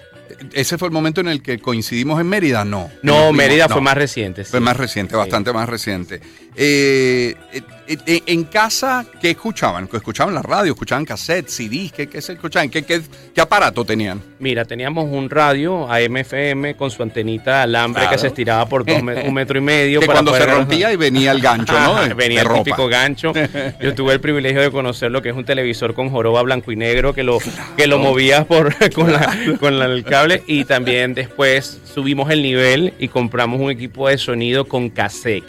¿Ese 0.52 0.78
fue 0.78 0.88
el 0.88 0.92
momento 0.92 1.20
en 1.20 1.28
el 1.28 1.42
que 1.42 1.58
coincidimos 1.58 2.20
en 2.20 2.26
Mérida? 2.28 2.64
No. 2.64 2.90
No, 3.02 3.32
Mérida 3.32 3.66
no. 3.68 3.74
fue 3.74 3.82
más 3.82 3.96
reciente. 3.96 4.44
sí. 4.44 4.50
Fue 4.50 4.60
más 4.60 4.76
reciente, 4.76 5.12
Sí. 5.12 5.16
bastante 5.18 5.52
más 5.52 5.68
reciente. 5.68 6.20
Eh, 6.56 7.34
eh, 7.52 7.96
eh, 8.06 8.22
en 8.26 8.44
casa, 8.44 9.04
¿qué 9.20 9.30
escuchaban? 9.30 9.88
¿Escuchaban 9.92 10.32
la 10.34 10.40
radio? 10.40 10.72
¿Escuchaban 10.72 11.04
cassettes, 11.04 11.52
CDs? 11.52 11.92
¿Qué, 11.92 12.08
qué 12.08 12.22
se 12.22 12.34
escuchaban? 12.34 12.70
¿Qué, 12.70 12.84
qué, 12.84 13.02
qué 13.34 13.40
aparato 13.40 13.84
tenían? 13.84 14.22
Mira, 14.38 14.64
teníamos 14.64 15.06
un 15.10 15.28
radio 15.28 15.90
AM/FM 15.90 16.76
con 16.76 16.90
su 16.90 17.02
antenita 17.02 17.62
alambre 17.62 18.02
Claro. 18.02 18.14
que 18.16 18.18
se 18.20 18.26
estiraba 18.28 18.66
por 18.68 18.86
dos 18.86 19.02
me- 19.02 19.22
un 19.28 19.34
metro 19.34 19.58
y 19.58 19.62
medio. 19.62 20.00
Que 20.00 20.06
para 20.06 20.18
cuando 20.22 20.34
se 20.36 20.46
rompía 20.46 20.92
y 20.92 20.96
venía 20.96 21.32
el 21.32 21.40
gancho, 21.40 21.72
¿no? 21.78 21.96
Venía 22.16 22.42
el 22.42 22.48
típico 22.62 22.86
gancho. 22.88 23.32
Yo 23.82 23.94
tuve 23.94 24.12
el 24.14 24.20
privilegio 24.20 24.60
de 24.62 24.70
conocer 24.70 25.10
lo 25.10 25.20
que 25.22 25.30
es 25.30 25.36
un 25.36 25.44
televisor 25.44 25.92
con 25.94 26.08
joroba 26.10 26.40
blanco 26.42 26.70
y 26.72 26.76
negro 26.76 27.12
que 27.14 27.22
lo, 27.24 27.38
que 27.76 27.86
lo 27.86 27.98
movías 27.98 28.44
por, 28.46 28.74
con, 28.92 29.12
la- 29.12 29.36
con 29.60 29.78
la- 29.78 29.86
el 29.86 30.04
cable. 30.04 30.42
Y 30.46 30.64
también 30.64 31.14
después 31.14 31.80
subimos 31.92 32.30
el 32.30 32.42
nivel 32.42 32.94
y 32.98 33.08
compramos 33.08 33.60
un 33.60 33.70
equipo 33.70 34.08
de 34.08 34.18
sonido 34.18 34.66
con 34.66 34.88
cassette. 34.88 35.44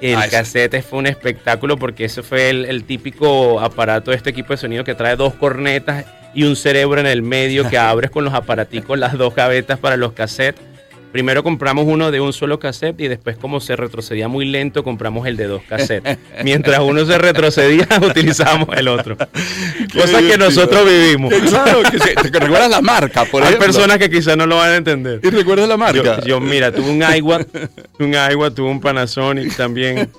El 0.00 0.16
Ah, 0.16 0.26
ese. 0.26 0.36
cassette 0.36 0.82
fue 0.82 0.98
un 1.00 1.06
espectáculo 1.06 1.76
porque 1.76 2.04
ese 2.04 2.22
fue 2.22 2.50
el, 2.50 2.64
el 2.66 2.84
típico 2.84 3.60
aparato 3.60 4.10
de 4.10 4.16
este 4.16 4.30
equipo 4.30 4.52
de 4.52 4.56
sonido 4.58 4.84
que 4.84 4.94
trae 4.94 5.16
dos 5.16 5.34
cornetas 5.34 6.04
y 6.34 6.44
un 6.44 6.56
cerebro 6.56 7.00
en 7.00 7.06
el 7.06 7.22
medio 7.22 7.68
que 7.68 7.78
abres 7.78 8.10
con 8.10 8.24
los 8.24 8.34
aparaticos 8.34 8.98
las 8.98 9.18
dos 9.18 9.34
gavetas 9.34 9.78
para 9.78 9.96
los 9.96 10.12
cassettes. 10.12 10.62
Primero 11.12 11.42
compramos 11.42 11.86
uno 11.86 12.10
de 12.10 12.20
un 12.20 12.32
solo 12.32 12.58
cassette 12.58 13.00
y 13.00 13.08
después 13.08 13.36
como 13.38 13.60
se 13.60 13.76
retrocedía 13.76 14.28
muy 14.28 14.44
lento 14.44 14.84
compramos 14.84 15.26
el 15.26 15.36
de 15.36 15.46
dos 15.46 15.62
cassettes. 15.68 16.18
Mientras 16.44 16.80
uno 16.80 17.04
se 17.06 17.16
retrocedía 17.18 17.88
utilizábamos 18.02 18.68
el 18.76 18.88
otro. 18.88 19.16
Cosas 19.92 20.22
que 20.22 20.36
nosotros 20.36 20.84
vivimos. 20.84 21.32
Claro, 21.34 21.80
que, 21.90 21.98
se- 21.98 22.14
que 22.14 22.38
recuerdas 22.38 22.70
la 22.70 22.82
marca, 22.82 23.24
por 23.24 23.42
Hay 23.42 23.48
ejemplo. 23.48 23.66
personas 23.66 23.98
que 23.98 24.10
quizás 24.10 24.36
no 24.36 24.46
lo 24.46 24.56
van 24.56 24.70
a 24.70 24.76
entender. 24.76 25.20
¿Y 25.22 25.30
recuerdas 25.30 25.68
la 25.68 25.76
marca? 25.76 26.20
Yo, 26.20 26.26
yo, 26.26 26.40
mira, 26.40 26.70
tuve 26.72 26.90
un 26.90 27.02
Aiwa, 27.02 27.40
un 27.98 28.14
Aiwa, 28.14 28.50
tuve 28.50 28.68
un 28.68 28.80
Panasonic 28.80 29.56
también. 29.56 30.10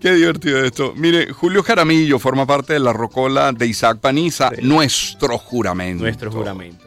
Qué 0.00 0.12
divertido 0.12 0.62
esto. 0.64 0.92
Mire, 0.96 1.32
Julio 1.32 1.62
Jaramillo 1.62 2.18
forma 2.18 2.46
parte 2.46 2.74
de 2.74 2.80
la 2.80 2.92
rocola 2.92 3.52
de 3.52 3.66
Isaac 3.66 3.98
Paniza, 4.00 4.50
Sí. 4.54 4.62
Nuestro 4.62 5.38
Juramento. 5.38 6.02
Nuestro 6.02 6.30
juramento. 6.30 6.85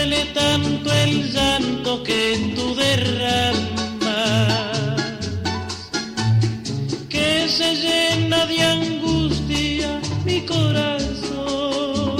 Duele 0.00 0.24
tanto 0.32 0.90
el 0.92 1.30
llanto 1.30 2.02
que 2.02 2.54
tú 2.56 2.74
derramas 2.74 3.92
que 7.08 7.46
se 7.48 7.74
llena 7.74 8.46
de 8.46 8.62
angustia 8.62 10.00
mi 10.24 10.40
corazón. 10.46 12.16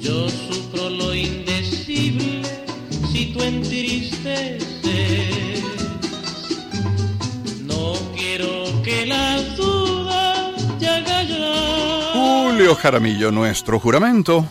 Yo 0.00 0.28
sufro 0.28 0.90
lo 0.90 1.14
indecible 1.14 2.42
si 3.12 3.26
tú 3.32 3.42
entristeces. 3.44 4.64
No 7.60 7.94
quiero 8.16 8.82
que 8.82 9.06
la 9.06 9.40
duda 9.56 10.52
te 10.80 10.88
haga 10.88 11.22
llorar. 11.22 12.12
Julio 12.14 12.74
Jaramillo, 12.74 13.30
Nuestro 13.30 13.78
Juramento. 13.78 14.48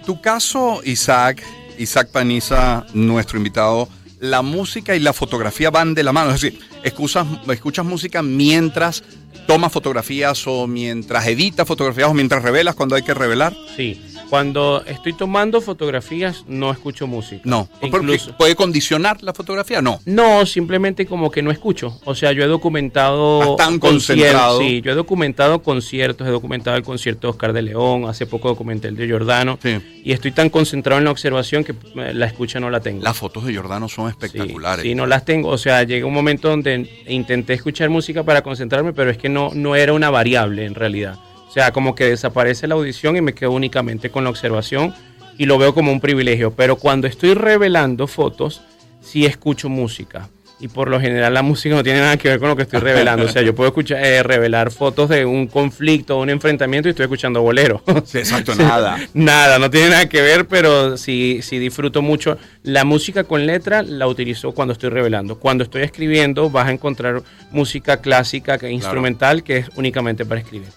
En 0.00 0.06
tu 0.06 0.18
caso, 0.22 0.80
Isaac, 0.82 1.44
Isaac 1.76 2.08
Paniza, 2.08 2.86
nuestro 2.94 3.36
invitado, 3.36 3.86
la 4.18 4.40
música 4.40 4.96
y 4.96 4.98
la 4.98 5.12
fotografía 5.12 5.68
van 5.68 5.92
de 5.92 6.02
la 6.02 6.10
mano. 6.10 6.32
Es 6.32 6.40
decir, 6.40 6.58
escuchas, 6.82 7.26
escuchas 7.52 7.84
música 7.84 8.22
mientras 8.22 9.04
tomas 9.46 9.70
fotografías 9.70 10.46
o 10.46 10.66
mientras 10.66 11.26
editas 11.26 11.68
fotografías 11.68 12.08
o 12.08 12.14
mientras 12.14 12.42
revelas 12.42 12.76
cuando 12.76 12.94
hay 12.96 13.02
que 13.02 13.12
revelar. 13.12 13.54
Sí, 13.76 14.00
cuando 14.30 14.84
estoy 14.86 15.12
tomando 15.12 15.60
fotografías 15.60 16.44
no 16.46 16.70
escucho 16.70 17.08
música. 17.08 17.42
No. 17.44 17.68
Incluso. 17.82 18.36
¿Puede 18.36 18.54
condicionar 18.54 19.20
la 19.22 19.34
fotografía? 19.34 19.82
No. 19.82 20.00
No, 20.06 20.46
simplemente 20.46 21.04
como 21.04 21.32
que 21.32 21.42
no 21.42 21.50
escucho. 21.50 22.00
O 22.04 22.14
sea, 22.14 22.30
yo 22.30 22.44
he 22.44 22.46
documentado. 22.46 23.42
Estás 23.42 23.56
tan 23.56 23.78
conciertos, 23.80 24.06
concentrado. 24.06 24.60
Sí, 24.60 24.80
yo 24.82 24.92
he 24.92 24.94
documentado 24.94 25.62
conciertos, 25.62 26.28
he 26.28 26.30
documentado 26.30 26.76
el 26.76 26.84
concierto 26.84 27.26
de 27.26 27.30
Oscar 27.32 27.52
de 27.52 27.62
León, 27.62 28.04
hace 28.06 28.24
poco 28.24 28.48
documenté 28.48 28.88
el 28.88 28.96
de 28.96 29.06
Giordano. 29.06 29.58
Sí. 29.60 29.78
Y 30.04 30.12
estoy 30.12 30.30
tan 30.30 30.48
concentrado 30.48 30.98
en 30.98 31.06
la 31.06 31.10
observación 31.10 31.64
que 31.64 31.72
eh, 31.72 32.14
la 32.14 32.26
escucha 32.26 32.60
no 32.60 32.70
la 32.70 32.80
tengo. 32.80 33.02
Las 33.02 33.16
fotos 33.16 33.44
de 33.44 33.52
Giordano 33.52 33.88
son 33.88 34.08
espectaculares. 34.08 34.82
Sí, 34.82 34.90
sí, 34.90 34.94
no 34.94 35.06
las 35.06 35.24
tengo. 35.24 35.48
O 35.48 35.58
sea, 35.58 35.82
llega 35.82 36.06
un 36.06 36.14
momento 36.14 36.48
donde 36.48 37.02
intenté 37.08 37.54
escuchar 37.54 37.90
música 37.90 38.22
para 38.22 38.42
concentrarme, 38.42 38.92
pero 38.92 39.10
es 39.10 39.18
que 39.18 39.28
no, 39.28 39.50
no 39.54 39.74
era 39.74 39.92
una 39.92 40.08
variable 40.08 40.66
en 40.66 40.76
realidad. 40.76 41.18
O 41.50 41.52
sea, 41.52 41.72
como 41.72 41.96
que 41.96 42.04
desaparece 42.04 42.68
la 42.68 42.76
audición 42.76 43.16
y 43.16 43.20
me 43.22 43.34
quedo 43.34 43.50
únicamente 43.50 44.08
con 44.08 44.22
la 44.22 44.30
observación 44.30 44.94
y 45.36 45.46
lo 45.46 45.58
veo 45.58 45.74
como 45.74 45.90
un 45.90 45.98
privilegio. 45.98 46.52
Pero 46.52 46.76
cuando 46.76 47.08
estoy 47.08 47.34
revelando 47.34 48.06
fotos, 48.06 48.62
sí 49.00 49.26
escucho 49.26 49.68
música. 49.68 50.28
Y 50.60 50.68
por 50.68 50.88
lo 50.88 51.00
general 51.00 51.34
la 51.34 51.42
música 51.42 51.74
no 51.74 51.82
tiene 51.82 51.98
nada 51.98 52.16
que 52.18 52.28
ver 52.28 52.38
con 52.38 52.50
lo 52.50 52.54
que 52.54 52.62
estoy 52.62 52.78
revelando. 52.78 53.24
O 53.24 53.28
sea, 53.28 53.42
yo 53.42 53.52
puedo 53.52 53.66
escuchar, 53.66 54.04
eh, 54.04 54.22
revelar 54.22 54.70
fotos 54.70 55.08
de 55.08 55.24
un 55.24 55.48
conflicto, 55.48 56.20
un 56.20 56.30
enfrentamiento 56.30 56.88
y 56.88 56.90
estoy 56.90 57.04
escuchando 57.04 57.42
bolero. 57.42 57.82
Sí, 58.04 58.18
exacto, 58.18 58.54
nada. 58.54 58.98
Nada, 59.12 59.58
no 59.58 59.70
tiene 59.70 59.90
nada 59.90 60.08
que 60.08 60.22
ver, 60.22 60.46
pero 60.46 60.96
sí, 60.96 61.40
sí 61.42 61.58
disfruto 61.58 62.00
mucho. 62.00 62.38
La 62.62 62.84
música 62.84 63.24
con 63.24 63.44
letra 63.44 63.82
la 63.82 64.06
utilizo 64.06 64.52
cuando 64.52 64.72
estoy 64.72 64.90
revelando. 64.90 65.40
Cuando 65.40 65.64
estoy 65.64 65.82
escribiendo 65.82 66.48
vas 66.48 66.68
a 66.68 66.70
encontrar 66.70 67.24
música 67.50 67.96
clásica, 67.96 68.56
que 68.56 68.70
instrumental, 68.70 69.42
que 69.42 69.56
es 69.56 69.68
únicamente 69.74 70.24
para 70.24 70.42
escribir. 70.42 70.68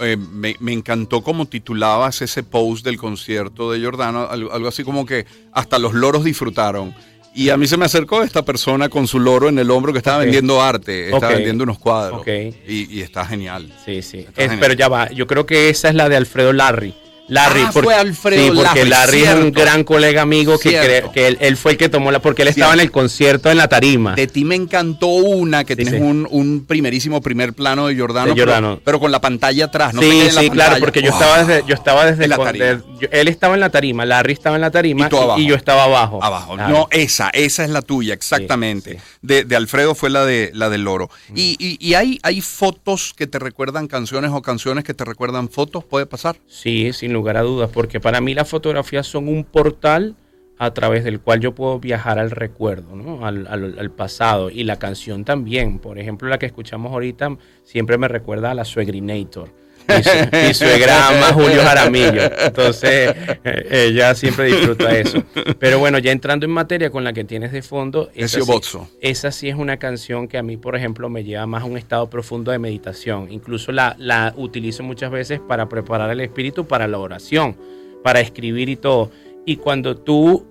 Eh, 0.00 0.16
me, 0.16 0.56
me 0.60 0.72
encantó 0.72 1.22
como 1.22 1.46
titulabas 1.46 2.22
ese 2.22 2.42
post 2.42 2.84
del 2.84 2.96
concierto 2.96 3.70
de 3.72 3.78
Giordano, 3.80 4.26
algo, 4.30 4.52
algo 4.52 4.68
así 4.68 4.84
como 4.84 5.04
que 5.06 5.26
hasta 5.52 5.78
los 5.78 5.92
loros 5.94 6.24
disfrutaron. 6.24 6.94
Y 7.34 7.48
a 7.48 7.56
mí 7.56 7.66
se 7.66 7.78
me 7.78 7.86
acercó 7.86 8.22
esta 8.22 8.42
persona 8.42 8.90
con 8.90 9.06
su 9.06 9.18
loro 9.18 9.48
en 9.48 9.58
el 9.58 9.70
hombro 9.70 9.92
que 9.92 9.98
estaba 9.98 10.18
vendiendo 10.18 10.60
arte, 10.60 11.06
estaba 11.06 11.28
Ok. 11.28 11.34
vendiendo 11.36 11.64
unos 11.64 11.78
cuadros. 11.78 12.20
Ok. 12.20 12.28
Y, 12.68 12.98
y 12.98 13.00
está 13.00 13.24
genial. 13.24 13.72
Sí, 13.84 14.02
sí. 14.02 14.18
Es- 14.18 14.34
genial. 14.34 14.58
pero 14.60 14.74
ya 14.74 14.88
va, 14.88 15.10
yo 15.10 15.26
creo 15.26 15.46
que 15.46 15.70
esa 15.70 15.88
es 15.88 15.94
la 15.94 16.08
de 16.10 16.16
Alfredo 16.16 16.52
Larry. 16.52 16.94
Larry, 17.32 17.62
Ah, 17.62 17.70
porque, 17.72 17.86
fue 17.86 17.94
Alfredo 17.94 18.42
sí, 18.42 18.50
porque 18.54 18.84
Larry, 18.84 19.20
Larry 19.20 19.22
es 19.22 19.34
un 19.44 19.52
gran 19.52 19.84
colega 19.84 20.22
amigo 20.22 20.58
que, 20.58 20.70
cre- 20.80 21.10
que 21.12 21.28
él, 21.28 21.38
él 21.40 21.56
fue 21.56 21.72
el 21.72 21.78
que 21.78 21.88
tomó 21.88 22.10
la, 22.10 22.20
porque 22.20 22.42
él 22.42 22.48
estaba 22.48 22.74
en 22.74 22.80
el 22.80 22.90
concierto 22.90 23.50
en 23.50 23.56
la 23.56 23.68
tarima. 23.68 24.14
De 24.14 24.26
ti 24.26 24.44
me 24.44 24.54
encantó 24.54 25.06
una 25.06 25.64
que 25.64 25.74
Sí, 25.74 25.82
tienes 25.82 25.94
sí. 25.94 26.06
Un, 26.06 26.28
un 26.30 26.64
primerísimo 26.66 27.20
primer 27.22 27.54
plano 27.54 27.86
de 27.86 27.96
Jordano, 27.96 28.26
De 28.28 28.34
pero- 28.34 28.44
Giordano. 28.52 28.80
Pero, 28.84 29.00
con 29.00 29.10
la 29.10 29.20
pantalla 29.20 29.64
atrás. 29.64 29.94
No 29.94 30.02
sí, 30.02 30.24
la 30.32 30.40
sí, 30.42 30.50
claro, 30.50 30.76
porque 30.80 31.00
yo 31.02 31.10
estaba 31.10 31.42
desde, 31.42 31.64
yo 31.66 31.74
estaba 31.74 32.04
desde 32.04 32.28
la 32.28 32.36
con- 32.36 32.44
tarima. 32.46 32.82
yo- 33.00 33.08
él 33.10 33.28
estaba 33.28 33.54
en 33.54 33.60
la 33.60 33.70
tarima, 33.70 34.04
Larry 34.04 34.34
estaba 34.34 34.56
en 34.56 34.62
la 34.62 34.70
tarima 34.70 35.08
Y 35.38 35.46
yo 35.46 35.54
estaba 35.54 35.84
abajo. 35.84 36.22
Abajo. 36.22 36.54
Claro. 36.54 36.72
No, 36.72 36.88
esa, 36.90 37.30
esa 37.30 37.64
es 37.64 37.70
la 37.70 37.80
tuya, 37.82 38.12
exactamente. 38.14 38.98
De, 39.22 39.44
de 39.44 39.56
Alfredo 39.56 39.94
fue 39.94 40.10
la 40.10 40.24
de 40.26 40.50
la 40.52 40.68
del 40.68 40.82
loro. 40.82 41.08
Y, 41.34 41.56
y- 41.58 41.78
y 41.80 41.94
hay, 41.94 42.18
hay 42.22 42.40
fotos 42.40 43.14
que 43.16 43.26
te 43.26 43.38
recuerdan 43.38 43.86
canciones 43.88 44.30
o 44.34 44.42
canciones 44.42 44.84
que 44.84 44.92
te 44.94 45.04
recuerdan 45.04 45.48
fotos, 45.48 45.82
¿puede 45.84 46.04
pasar? 46.06 46.36
Sí, 46.48 46.92
sin 46.92 47.12
lugar 47.12 47.21
a 47.36 47.42
dudas, 47.42 47.70
porque 47.72 48.00
para 48.00 48.20
mí 48.20 48.34
las 48.34 48.48
fotografías 48.48 49.06
son 49.06 49.28
un 49.28 49.44
portal 49.44 50.16
a 50.58 50.72
través 50.74 51.02
del 51.02 51.18
cual 51.20 51.40
yo 51.40 51.54
puedo 51.54 51.80
viajar 51.80 52.18
al 52.18 52.30
recuerdo, 52.30 52.94
¿no? 52.94 53.26
al, 53.26 53.46
al- 53.48 53.78
al 53.78 53.90
pasado. 53.90 54.48
Y 54.50 54.62
la 54.64 54.78
canción 54.78 55.24
también. 55.24 55.78
Por 55.80 55.98
ejemplo, 55.98 56.28
la 56.28 56.38
que 56.38 56.46
escuchamos 56.46 56.92
ahorita 56.92 57.36
siempre 57.64 57.98
me 57.98 58.06
recuerda 58.06 58.50
a 58.50 58.54
la 58.54 58.64
Suegrinator. 58.64 59.48
Mi, 59.88 60.02
su- 60.02 60.46
mi 60.48 60.54
suegra 60.54 61.08
ama 61.08 61.28
a 61.28 61.32
Julio 61.32 61.62
Jaramillo. 61.62 62.22
Entonces, 62.46 63.14
eh, 63.44 63.66
ella 63.88 64.14
siempre 64.14 64.46
disfruta 64.46 64.96
eso. 64.96 65.22
Pero 65.58 65.78
bueno, 65.78 65.98
ya 65.98 66.12
entrando 66.12 66.46
en 66.46 66.52
materia 66.52 66.90
con 66.90 67.04
la 67.04 67.12
que 67.12 67.24
tienes 67.24 67.52
de 67.52 67.62
fondo, 67.62 68.10
esa 68.14 68.40
sí- 68.40 68.46
Bozzo. 68.46 68.88
esa 69.00 69.30
sí 69.32 69.48
es 69.48 69.56
una 69.56 69.76
canción 69.78 70.28
que 70.28 70.38
a 70.38 70.42
mí, 70.42 70.56
por 70.56 70.76
ejemplo, 70.76 71.08
me 71.08 71.24
lleva 71.24 71.46
más 71.46 71.62
a 71.62 71.66
un 71.66 71.76
estado 71.76 72.08
profundo 72.10 72.52
de 72.52 72.58
meditación. 72.58 73.30
Incluso 73.30 73.72
la, 73.72 73.94
la 73.98 74.32
utilizo 74.36 74.82
muchas 74.82 75.10
veces 75.10 75.40
para 75.40 75.68
preparar 75.68 76.10
el 76.10 76.20
espíritu 76.20 76.66
para 76.66 76.86
la 76.88 76.98
oración, 76.98 77.56
para 78.02 78.20
escribir 78.20 78.68
y 78.68 78.76
todo. 78.76 79.10
Y 79.44 79.56
cuando 79.56 79.96
tú 79.96 80.46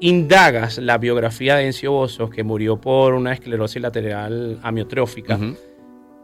indagas 0.00 0.78
la 0.78 0.98
biografía 0.98 1.56
de 1.56 1.66
Encio 1.66 1.92
Bozos, 1.92 2.30
que 2.30 2.42
murió 2.42 2.80
por 2.80 3.14
una 3.14 3.32
esclerosis 3.32 3.80
lateral 3.80 4.58
amiotrófica. 4.62 5.38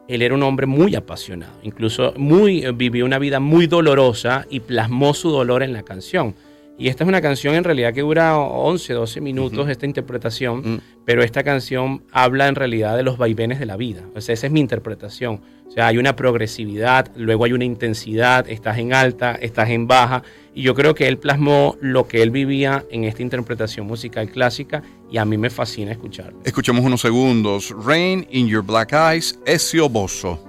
Él 0.09 0.23
era 0.23 0.35
un 0.35 0.43
hombre 0.43 0.67
muy 0.67 0.95
apasionado, 0.97 1.53
incluso 1.63 2.15
muy, 2.17 2.65
eh, 2.65 2.73
vivió 2.73 3.05
una 3.05 3.19
vida 3.19 3.41
muy 3.41 3.67
dolorosa 3.67 4.47
y 4.51 4.61
plasmó 4.61 5.15
su 5.15 5.31
dolor 5.31 5.63
en 5.63 5.75
la 5.75 5.83
canción. 5.83 6.35
Y 6.79 6.89
esta 6.89 7.03
es 7.03 7.09
una 7.09 7.21
canción 7.21 7.55
en 7.57 7.65
realidad 7.65 7.93
que 7.93 8.03
dura 8.03 8.39
11, 8.39 8.93
12 8.93 9.21
minutos, 9.21 9.69
esta 9.69 9.85
interpretación, 9.85 10.59
Mm. 10.75 10.81
pero 11.05 11.25
esta 11.25 11.43
canción 11.43 12.05
habla 12.13 12.47
en 12.47 12.55
realidad 12.55 12.97
de 12.97 13.03
los 13.03 13.19
vaivenes 13.19 13.59
de 13.59 13.67
la 13.67 13.77
vida. 13.77 14.03
O 14.15 14.21
sea, 14.21 14.33
esa 14.35 14.47
es 14.47 14.53
mi 14.53 14.61
interpretación. 14.61 15.41
O 15.67 15.71
sea, 15.71 15.89
hay 15.89 15.99
una 15.99 16.15
progresividad, 16.17 17.11
luego 17.17 17.45
hay 17.45 17.53
una 17.53 17.65
intensidad, 17.65 18.49
estás 18.49 18.79
en 18.79 18.95
alta, 18.95 19.35
estás 19.35 19.69
en 19.71 19.87
baja, 19.87 20.23
y 20.55 20.63
yo 20.63 20.75
creo 20.75 20.95
que 20.95 21.09
él 21.09 21.19
plasmó 21.19 21.77
lo 21.81 22.07
que 22.09 22.23
él 22.23 22.31
vivía 22.31 22.85
en 22.91 23.05
esta 23.05 23.23
interpretación 23.23 23.87
musical 23.87 24.31
clásica 24.31 24.83
y 25.11 25.19
a 25.19 25.25
mí 25.25 25.37
me 25.37 25.51
fascina 25.51 25.91
escucharlo. 25.93 26.41
Escuchemos 26.45 26.85
unos 26.85 27.01
segundos. 27.01 27.75
Rain 27.85 28.27
in 28.31 28.47
Your 28.47 28.65
Black 28.65 28.93
Eyes, 28.93 29.39
Ezio 29.45 29.89
Bozzo. 29.89 30.48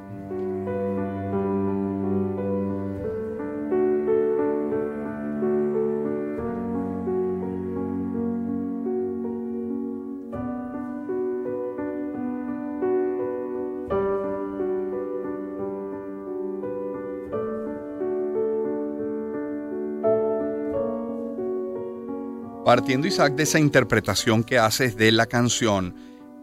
Partiendo, 22.69 23.07
Isaac, 23.07 23.33
de 23.33 23.41
esa 23.41 23.59
interpretación 23.59 24.43
que 24.43 24.59
haces 24.59 24.95
de 24.95 25.11
la 25.11 25.25
canción, 25.25 25.95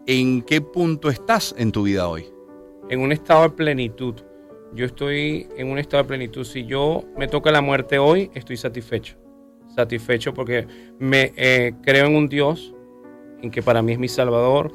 ¿en 0.07 0.41
qué 0.41 0.59
punto 0.59 1.09
estás 1.09 1.55
en 1.57 1.71
tu 1.71 1.83
vida 1.83 2.09
hoy? 2.09 2.25
en 2.89 2.99
un 2.99 3.13
estado 3.13 3.43
de 3.43 3.49
plenitud. 3.51 4.13
Yo 4.73 4.85
estoy 4.85 5.47
en 5.55 5.69
un 5.69 5.77
estado 5.77 6.03
de 6.03 6.07
plenitud. 6.09 6.43
Si 6.43 6.65
yo 6.65 7.05
me 7.17 7.29
toca 7.29 7.49
la 7.49 7.61
muerte 7.61 7.97
hoy, 7.97 8.29
estoy 8.33 8.57
satisfecho. 8.57 9.15
Satisfecho 9.73 10.33
porque 10.33 10.67
me 10.99 11.31
eh, 11.37 11.71
creo 11.81 12.07
en 12.07 12.17
un 12.17 12.27
Dios, 12.27 12.73
en 13.41 13.49
que 13.49 13.63
para 13.63 13.81
mí 13.81 13.93
es 13.93 13.97
mi 13.97 14.09
Salvador. 14.09 14.73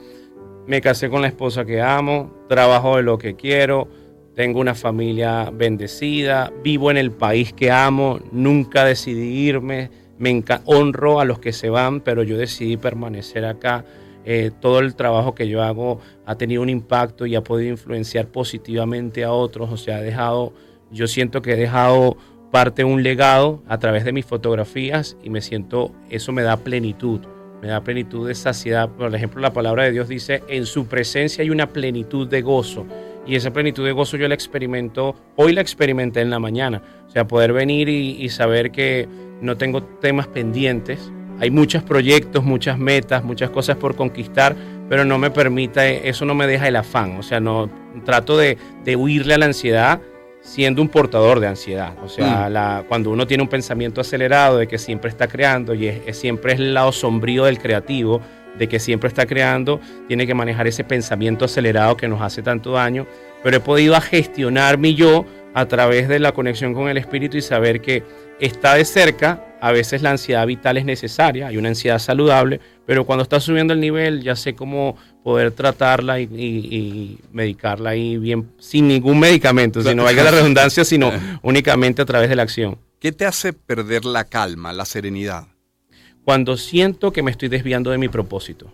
Me 0.67 0.81
casé 0.81 1.11
con 1.11 1.21
la 1.21 1.29
esposa 1.29 1.67
que 1.67 1.83
amo, 1.83 2.33
trabajo 2.49 2.97
de 2.97 3.03
lo 3.03 3.19
que 3.19 3.37
quiero, 3.37 3.89
tengo 4.35 4.59
una 4.59 4.75
familia 4.75 5.51
bendecida, 5.53 6.51
vivo 6.65 6.91
en 6.91 6.97
el 6.97 7.11
país 7.11 7.53
que 7.53 7.71
amo, 7.71 8.21
nunca 8.33 8.87
decidí 8.87 9.49
irme, 9.49 9.91
me 10.23 10.45
honro 10.67 11.19
a 11.19 11.25
los 11.25 11.41
que 11.41 11.53
se 11.53 11.69
van, 11.69 12.01
pero 12.01 12.23
yo 12.23 12.39
decidí 12.39 12.77
permanecer 12.77 13.45
acá. 13.45 13.85
Eh, 14.25 14.53
todo 14.61 14.79
el 14.79 14.95
trabajo 14.95 15.35
que 15.35 15.49
yo 15.49 15.65
hago 15.65 16.01
ha 16.27 16.37
tenido 16.37 16.63
un 16.63 16.69
impacto 16.69 17.27
y 17.27 17.35
ha 17.35 17.43
podido 17.43 17.73
influenciar 17.73 18.29
positivamente 18.29 19.25
a 19.25 19.33
otros, 19.33 19.73
o 19.73 19.77
sea, 19.77 19.97
ha 19.97 20.01
dejado, 20.01 20.53
yo 20.93 21.09
siento 21.09 21.43
que 21.43 21.55
he 21.55 21.57
dejado 21.57 22.17
parte 22.53 22.85
un 22.85 23.03
legado 23.03 23.65
a 23.67 23.79
través 23.81 24.05
de 24.05 24.13
mis 24.13 24.25
fotografías 24.25 25.17
y 25.25 25.31
me 25.31 25.41
siento, 25.41 25.91
eso 26.09 26.31
me 26.31 26.43
da 26.43 26.57
plenitud, 26.57 27.23
me 27.61 27.67
da 27.67 27.83
plenitud 27.83 28.29
de 28.29 28.37
saciedad. 28.37 28.91
Por 28.91 29.13
ejemplo, 29.13 29.41
la 29.41 29.53
palabra 29.53 29.83
de 29.83 29.91
Dios 29.91 30.07
dice, 30.07 30.45
en 30.47 30.67
su 30.67 30.87
presencia 30.87 31.43
hay 31.43 31.51
una 31.51 31.71
plenitud 31.71 32.29
de 32.29 32.43
gozo. 32.43 32.87
Y 33.27 33.35
esa 33.35 33.53
plenitud 33.53 33.85
de 33.85 33.91
gozo 33.91 34.17
yo 34.17 34.29
la 34.29 34.35
experimento, 34.35 35.17
hoy 35.35 35.53
la 35.53 35.63
experimenté 35.63 36.21
en 36.21 36.31
la 36.31 36.39
mañana. 36.39 36.81
O 37.09 37.11
sea, 37.11 37.27
poder 37.27 37.53
venir 37.53 37.89
y 37.89 38.29
saber 38.29 38.71
que 38.71 39.09
no 39.43 39.57
tengo 39.57 39.83
temas 39.83 40.27
pendientes. 40.29 41.11
Hay 41.41 41.51
muchos 41.51 41.83
proyectos, 41.83 42.45
muchas 42.45 42.79
metas, 42.79 43.25
muchas 43.25 43.51
cosas 43.51 43.77
por 43.77 43.97
conquistar, 43.97 44.55
pero 44.89 45.05
no 45.05 45.19
me 45.19 45.31
permite, 45.31 46.09
eso 46.09 46.25
no 46.25 46.35
me 46.35 46.47
deja 46.47 46.69
el 46.69 46.77
afán. 46.77 47.17
O 47.19 47.23
sea, 47.23 47.41
no 47.41 47.69
trato 48.05 48.37
de, 48.39 48.57
de 48.85 48.97
huirle 48.97 49.35
a 49.35 49.39
la 49.39 49.47
ansiedad 49.47 50.01
siendo 50.41 50.83
un 50.83 50.89
portador 50.89 51.41
de 51.41 51.47
ansiedad. 51.49 51.95
O 52.05 52.09
sea, 52.09 52.49
Mm. 52.49 52.53
la- 52.53 52.85
cuando 52.89 53.11
uno 53.11 53.27
tiene 53.27 53.43
un 53.43 53.49
pensamiento 53.49 54.01
acelerado 54.01 54.59
de 54.59 54.67
que 54.67 54.79
siempre 54.79 55.09
está 55.11 55.27
creando 55.29 55.75
y 55.75 55.87
es, 55.87 56.01
es- 56.07 56.17
siempre 56.19 56.53
es 56.53 56.59
el 56.61 56.75
lado 56.75 56.91
sombrío 56.93 57.45
del 57.45 57.59
creativo, 57.59 58.21
de 58.59 58.69
que 58.69 58.79
siempre 58.79 59.09
está 59.09 59.25
creando, 59.25 59.81
tiene 60.09 60.27
que 60.27 60.35
manejar 60.35 60.67
ese 60.67 60.85
pensamiento 60.85 61.45
acelerado 61.47 61.97
que 61.97 62.07
nos 62.09 62.21
hace 62.21 62.43
tanto 62.43 62.73
daño. 62.73 63.07
Pero 63.43 63.57
he 63.57 63.61
podido 63.61 63.99
gestionar 64.01 64.79
mi 64.79 64.95
yo 64.95 65.25
a 65.55 65.67
través 65.67 66.09
de 66.09 66.19
la 66.19 66.33
conexión 66.33 66.75
con 66.75 66.89
el 66.89 66.97
espíritu 66.99 67.37
y 67.37 67.43
saber 67.43 67.81
que 67.81 68.03
está 68.41 68.75
de 68.75 68.85
cerca. 68.85 69.47
A 69.61 69.71
veces 69.71 70.03
la 70.03 70.11
ansiedad 70.11 70.45
vital 70.47 70.77
es 70.77 70.85
necesaria, 70.85 71.47
hay 71.47 71.57
una 71.57 71.69
ansiedad 71.69 72.01
saludable, 72.01 72.59
pero 72.85 73.05
cuando 73.07 73.23
está 73.23 73.39
subiendo 73.39 73.73
el 73.73 73.79
nivel 73.81 74.21
ya 74.23 74.35
sé 74.35 74.55
cómo 74.55 74.97
poder 75.23 75.53
tratarla 75.53 76.19
y, 76.19 76.25
y- 76.25 76.77
y 76.77 77.19
medicarla 77.33 77.91
ahí 77.91 78.17
bien, 78.17 78.51
sin 78.59 78.89
ningún 78.89 79.21
medicamento, 79.21 79.81
si 79.81 79.95
no 79.95 80.03
valga 80.03 80.25
la 80.25 80.33
redundancia, 80.33 80.85
sino 80.85 81.13
únicamente 81.43 82.03
a 82.03 82.05
través 82.05 82.29
de 82.29 82.35
la 82.35 82.43
acción. 82.43 82.77
¿Qué 82.99 83.13
te 83.13 83.25
hace 83.25 83.53
perder 83.53 84.05
la 84.05 84.25
calma, 84.25 84.73
la 84.73 84.85
serenidad? 84.85 85.47
cuando 86.25 86.57
siento 86.57 87.13
que 87.13 87.21
me 87.23 87.33
estoy 87.33 87.49
desviando 87.49 87.91
de 87.91 87.99
mi 87.99 88.09
propósito. 88.09 88.73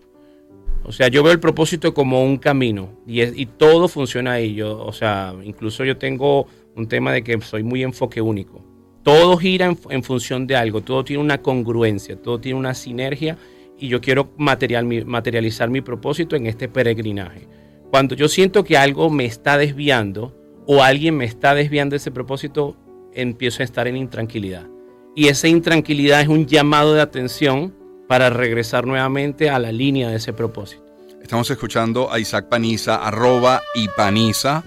O 0.84 0.92
sea, 0.92 1.08
yo 1.08 1.22
veo 1.22 1.32
el 1.32 1.40
propósito 1.40 1.92
como 1.94 2.22
un 2.22 2.36
camino 2.38 2.90
y, 3.06 3.20
es- 3.22 3.32
y 3.36 3.46
todo 3.46 3.88
funciona 3.88 4.32
ahí. 4.32 4.54
Yo, 4.54 4.78
o 4.78 4.92
sea, 4.92 5.34
incluso 5.42 5.84
yo 5.84 5.96
tengo 5.96 6.46
un 6.78 6.88
tema 6.88 7.12
de 7.12 7.22
que 7.22 7.40
soy 7.40 7.62
muy 7.62 7.82
enfoque 7.82 8.20
único. 8.20 8.64
Todo 9.02 9.36
gira 9.36 9.74
en, 9.90 10.02
función 10.02 10.46
de 10.46 10.56
algo, 10.56 10.82
todo 10.82 11.04
tiene 11.04 11.22
una 11.22 11.40
congruencia, 11.40 12.20
todo 12.20 12.40
tiene 12.40 12.58
una 12.58 12.74
sinergia 12.74 13.38
y 13.78 13.88
yo 13.88 14.00
quiero 14.00 14.30
material, 14.36 14.86
materializar 15.06 15.70
mi 15.70 15.80
propósito 15.80 16.36
en 16.36 16.46
este 16.46 16.68
peregrinaje. 16.68 17.48
Cuando 17.90 18.14
yo 18.14 18.28
siento 18.28 18.64
que 18.64 18.76
algo 18.76 19.08
me 19.08 19.24
está 19.24 19.56
desviando 19.56 20.36
o 20.66 20.82
alguien 20.82 21.16
me 21.16 21.24
está 21.24 21.54
desviando 21.54 21.94
de 21.94 21.98
ese 21.98 22.10
propósito, 22.10 22.76
empiezo 23.14 23.62
a 23.62 23.64
estar 23.64 23.88
en 23.88 23.96
intranquilidad. 23.96 24.66
Y 25.16 25.28
esa 25.28 25.48
intranquilidad 25.48 26.20
es 26.20 26.28
un 26.28 26.46
llamado 26.46 26.94
de 26.94 27.00
atención 27.00 27.74
para 28.06 28.30
regresar 28.30 28.86
nuevamente 28.86 29.48
a 29.48 29.58
la 29.58 29.72
línea 29.72 30.10
de 30.10 30.16
ese 30.16 30.32
propósito. 30.32 30.84
Estamos 31.22 31.50
escuchando 31.50 32.12
a 32.12 32.18
Isaac 32.18 32.48
Paniza, 32.48 32.96
arroba 32.96 33.60
y 33.74 33.88
Paniza. 33.88 34.64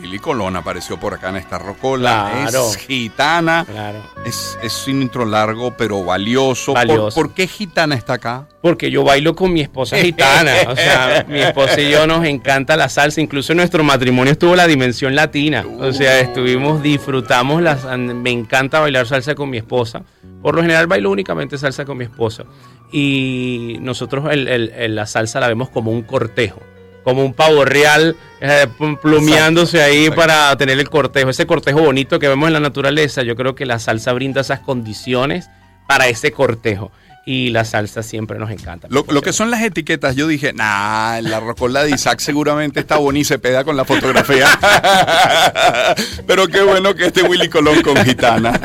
Willy 0.00 0.18
Colón 0.18 0.56
apareció 0.56 0.98
por 0.98 1.14
acá 1.14 1.28
en 1.30 1.36
esta 1.36 1.58
rocola. 1.58 2.30
Claro. 2.42 2.70
Es 2.70 2.76
gitana. 2.78 3.64
Claro. 3.70 3.98
Es, 4.24 4.58
es 4.62 4.86
un 4.88 5.02
intro 5.02 5.24
largo, 5.24 5.76
pero 5.76 6.02
valioso. 6.04 6.72
¿Por- 6.74 6.86
Valioso. 6.86 7.14
¿Por, 7.14 7.34
qué 7.34 7.46
gitana 7.46 7.94
está 7.94 8.14
acá? 8.14 8.46
Porque 8.62 8.90
yo 8.90 9.04
bailo 9.04 9.34
con 9.34 9.52
mi 9.52 9.60
esposa 9.60 9.96
gitana. 9.98 10.52
O 10.68 10.76
sea, 10.76 11.24
mi 11.28 11.40
esposa 11.40 11.80
y 11.80 11.90
yo 11.90 12.06
nos 12.06 12.24
encanta 12.24 12.76
la 12.76 12.88
salsa. 12.88 13.20
Incluso 13.20 13.54
nuestro 13.54 13.82
matrimonio 13.84 14.32
estuvo 14.32 14.56
la 14.56 14.66
dimensión 14.66 15.14
latina. 15.14 15.64
O 15.78 15.92
sea, 15.92 16.20
estuvimos, 16.20 16.82
disfrutamos, 16.82 17.62
las, 17.62 17.84
me 17.98 18.30
encanta 18.30 18.80
bailar 18.80 19.06
salsa 19.06 19.34
con 19.34 19.50
mi 19.50 19.58
esposa. 19.58 20.02
Por 20.42 20.54
lo 20.54 20.62
general 20.62 20.86
bailo 20.86 21.10
únicamente 21.10 21.58
salsa 21.58 21.84
con 21.84 21.98
mi 21.98 22.04
esposa. 22.04 22.44
Y 22.92 23.78
nosotros 23.80 24.26
el- 24.30 24.48
el- 24.48 24.70
el- 24.76 24.94
la 24.94 25.06
salsa 25.06 25.40
la 25.40 25.48
vemos 25.48 25.68
como 25.70 25.90
un 25.90 26.02
cortejo. 26.02 26.60
Como 27.04 27.24
un 27.24 27.32
pavo 27.34 27.64
real 27.64 28.16
eh, 28.40 28.66
plum- 28.78 28.98
plumeándose 29.00 29.82
ahí 29.82 30.06
exacto. 30.06 30.20
para 30.20 30.56
tener 30.56 30.78
el 30.78 30.88
cortejo. 30.90 31.30
Ese 31.30 31.46
cortejo 31.46 31.80
bonito 31.80 32.18
que 32.18 32.28
vemos 32.28 32.46
en 32.48 32.52
la 32.52 32.60
naturaleza. 32.60 33.22
Yo 33.22 33.36
creo 33.36 33.54
que 33.54 33.66
la 33.66 33.78
salsa 33.78 34.12
brinda 34.12 34.40
esas 34.42 34.60
condiciones 34.60 35.48
para 35.86 36.08
ese 36.08 36.32
cortejo. 36.32 36.90
Y 37.26 37.50
la 37.50 37.64
salsa 37.64 38.02
siempre 38.02 38.38
nos 38.38 38.50
encanta. 38.50 38.88
Lo, 38.90 39.04
lo 39.08 39.20
que 39.22 39.32
son 39.32 39.50
las 39.50 39.62
etiquetas, 39.62 40.16
yo 40.16 40.26
dije, 40.26 40.52
nah, 40.54 41.20
la 41.20 41.38
rocola 41.40 41.84
de 41.84 41.90
Isaac 41.90 42.18
seguramente 42.20 42.80
está 42.80 42.96
bonita 42.96 43.20
y 43.20 43.24
se 43.24 43.38
pega 43.38 43.62
con 43.62 43.76
la 43.76 43.84
fotografía. 43.84 44.48
pero 46.26 46.48
qué 46.48 46.62
bueno 46.62 46.94
que 46.94 47.06
este 47.06 47.22
Willy 47.22 47.48
Colón 47.48 47.82
con 47.82 47.96
gitana. 48.04 48.58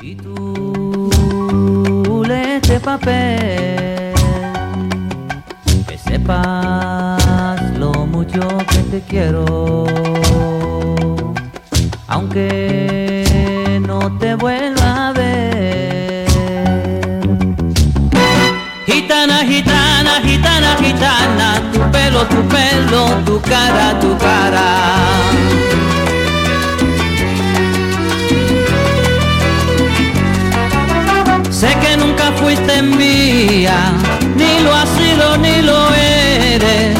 Y 0.00 0.14
tú 0.16 1.10
este 2.30 2.80
papel, 2.80 4.12
que 5.86 5.98
sepas 5.98 7.17
lo 7.17 7.17
mucho 8.18 8.48
que 8.70 8.78
te 8.90 9.00
quiero, 9.02 9.44
aunque 12.08 13.80
no 13.86 14.00
te 14.18 14.34
vuelva 14.34 15.08
a 15.08 15.12
ver. 15.12 16.26
Gitana, 18.86 19.38
gitana, 19.44 20.20
gitana, 20.28 20.70
gitana, 20.82 21.62
tu 21.72 21.80
pelo, 21.92 22.20
tu 22.32 22.40
pelo, 22.54 23.02
tu 23.24 23.40
cara, 23.42 23.86
tu 24.00 24.10
cara. 24.18 24.68
Sé 31.50 31.68
que 31.82 31.96
nunca 31.96 32.32
fuiste 32.40 32.82
mía, 32.82 33.78
ni 34.34 34.58
lo 34.64 34.74
has 34.74 34.88
sido 34.98 35.36
ni 35.38 35.62
lo 35.62 35.78
eres, 35.94 36.98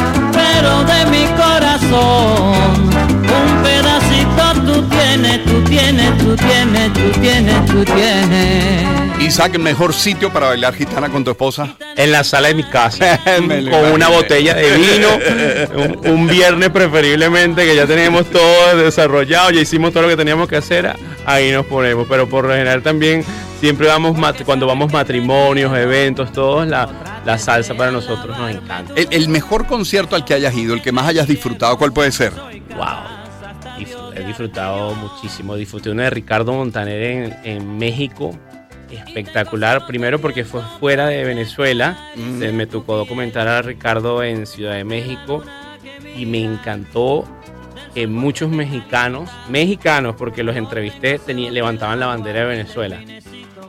pero 0.59 0.83
de 0.83 1.05
mi 1.05 1.25
corazón 1.37 2.89
un 2.91 3.63
pedacito 3.63 4.19
tú 4.65 4.83
tienes, 4.89 5.45
tú 5.45 5.63
tienes, 5.63 6.17
tú 6.17 6.35
tienes, 6.35 6.93
tú 6.93 7.19
tienes, 7.21 7.65
tú 7.65 7.85
tienes. 7.85 9.21
Isaac, 9.21 9.55
el 9.55 9.61
mejor 9.61 9.93
sitio 9.93 10.31
para 10.31 10.47
bailar 10.47 10.73
gitana 10.73 11.09
con 11.09 11.23
tu 11.23 11.31
esposa. 11.31 11.75
En 11.95 12.11
la 12.11 12.23
sala 12.23 12.49
de 12.49 12.55
mi 12.55 12.63
casa, 12.63 13.19
con 13.69 13.91
una 13.93 14.09
botella 14.09 14.53
de 14.53 14.71
vino, 14.77 15.07
un, 15.75 16.07
un 16.07 16.27
viernes 16.27 16.69
preferiblemente, 16.69 17.65
que 17.65 17.75
ya 17.75 17.85
teníamos 17.85 18.25
todo 18.29 18.77
desarrollado, 18.77 19.51
ya 19.51 19.61
hicimos 19.61 19.91
todo 19.91 20.03
lo 20.03 20.09
que 20.09 20.17
teníamos 20.17 20.47
que 20.47 20.57
hacer, 20.57 20.93
ahí 21.25 21.51
nos 21.51 21.65
ponemos. 21.65 22.07
Pero 22.09 22.27
por 22.27 22.45
lo 22.45 22.51
general 22.51 22.81
también, 22.81 23.23
siempre 23.59 23.87
vamos, 23.87 24.17
cuando 24.45 24.65
vamos 24.65 24.91
matrimonios, 24.91 25.75
eventos, 25.77 26.31
todos, 26.31 26.67
la, 26.67 27.21
la 27.25 27.37
salsa 27.37 27.73
para 27.75 27.91
nosotros 27.91 28.37
nos 28.37 28.51
encanta. 28.51 28.93
El, 28.95 29.07
el 29.11 29.29
mejor 29.29 29.67
concierto 29.67 30.15
al 30.15 30.25
que 30.25 30.33
hayas 30.33 30.55
ido, 30.55 30.73
el 30.73 30.81
que 30.81 30.91
más 30.91 31.07
hayas 31.07 31.27
disfrutado, 31.27 31.77
¿cuál 31.77 31.93
puede 31.93 32.11
ser? 32.11 32.33
Wow. 32.75 33.19
He 34.15 34.23
disfrutado 34.23 34.93
muchísimo. 34.95 35.55
Disfruté 35.55 35.89
uno 35.89 36.03
de 36.03 36.09
Ricardo 36.09 36.51
Montaner 36.51 37.01
en, 37.01 37.37
en 37.43 37.77
México. 37.77 38.37
Espectacular. 38.91 39.85
Primero 39.87 40.19
porque 40.19 40.43
fue 40.43 40.61
fuera 40.79 41.07
de 41.07 41.23
Venezuela. 41.23 41.97
Mm. 42.15 42.43
Eh, 42.43 42.51
Me 42.51 42.67
tocó 42.67 42.97
documentar 42.97 43.47
a 43.47 43.61
Ricardo 43.61 44.21
en 44.21 44.45
Ciudad 44.45 44.73
de 44.73 44.83
México. 44.83 45.43
Y 46.17 46.25
me 46.25 46.43
encantó 46.43 47.23
que 47.93 48.07
muchos 48.07 48.49
mexicanos, 48.49 49.29
mexicanos, 49.47 50.15
porque 50.17 50.43
los 50.43 50.57
entrevisté, 50.57 51.19
levantaban 51.27 51.99
la 51.99 52.07
bandera 52.07 52.41
de 52.41 52.45
Venezuela 52.45 52.99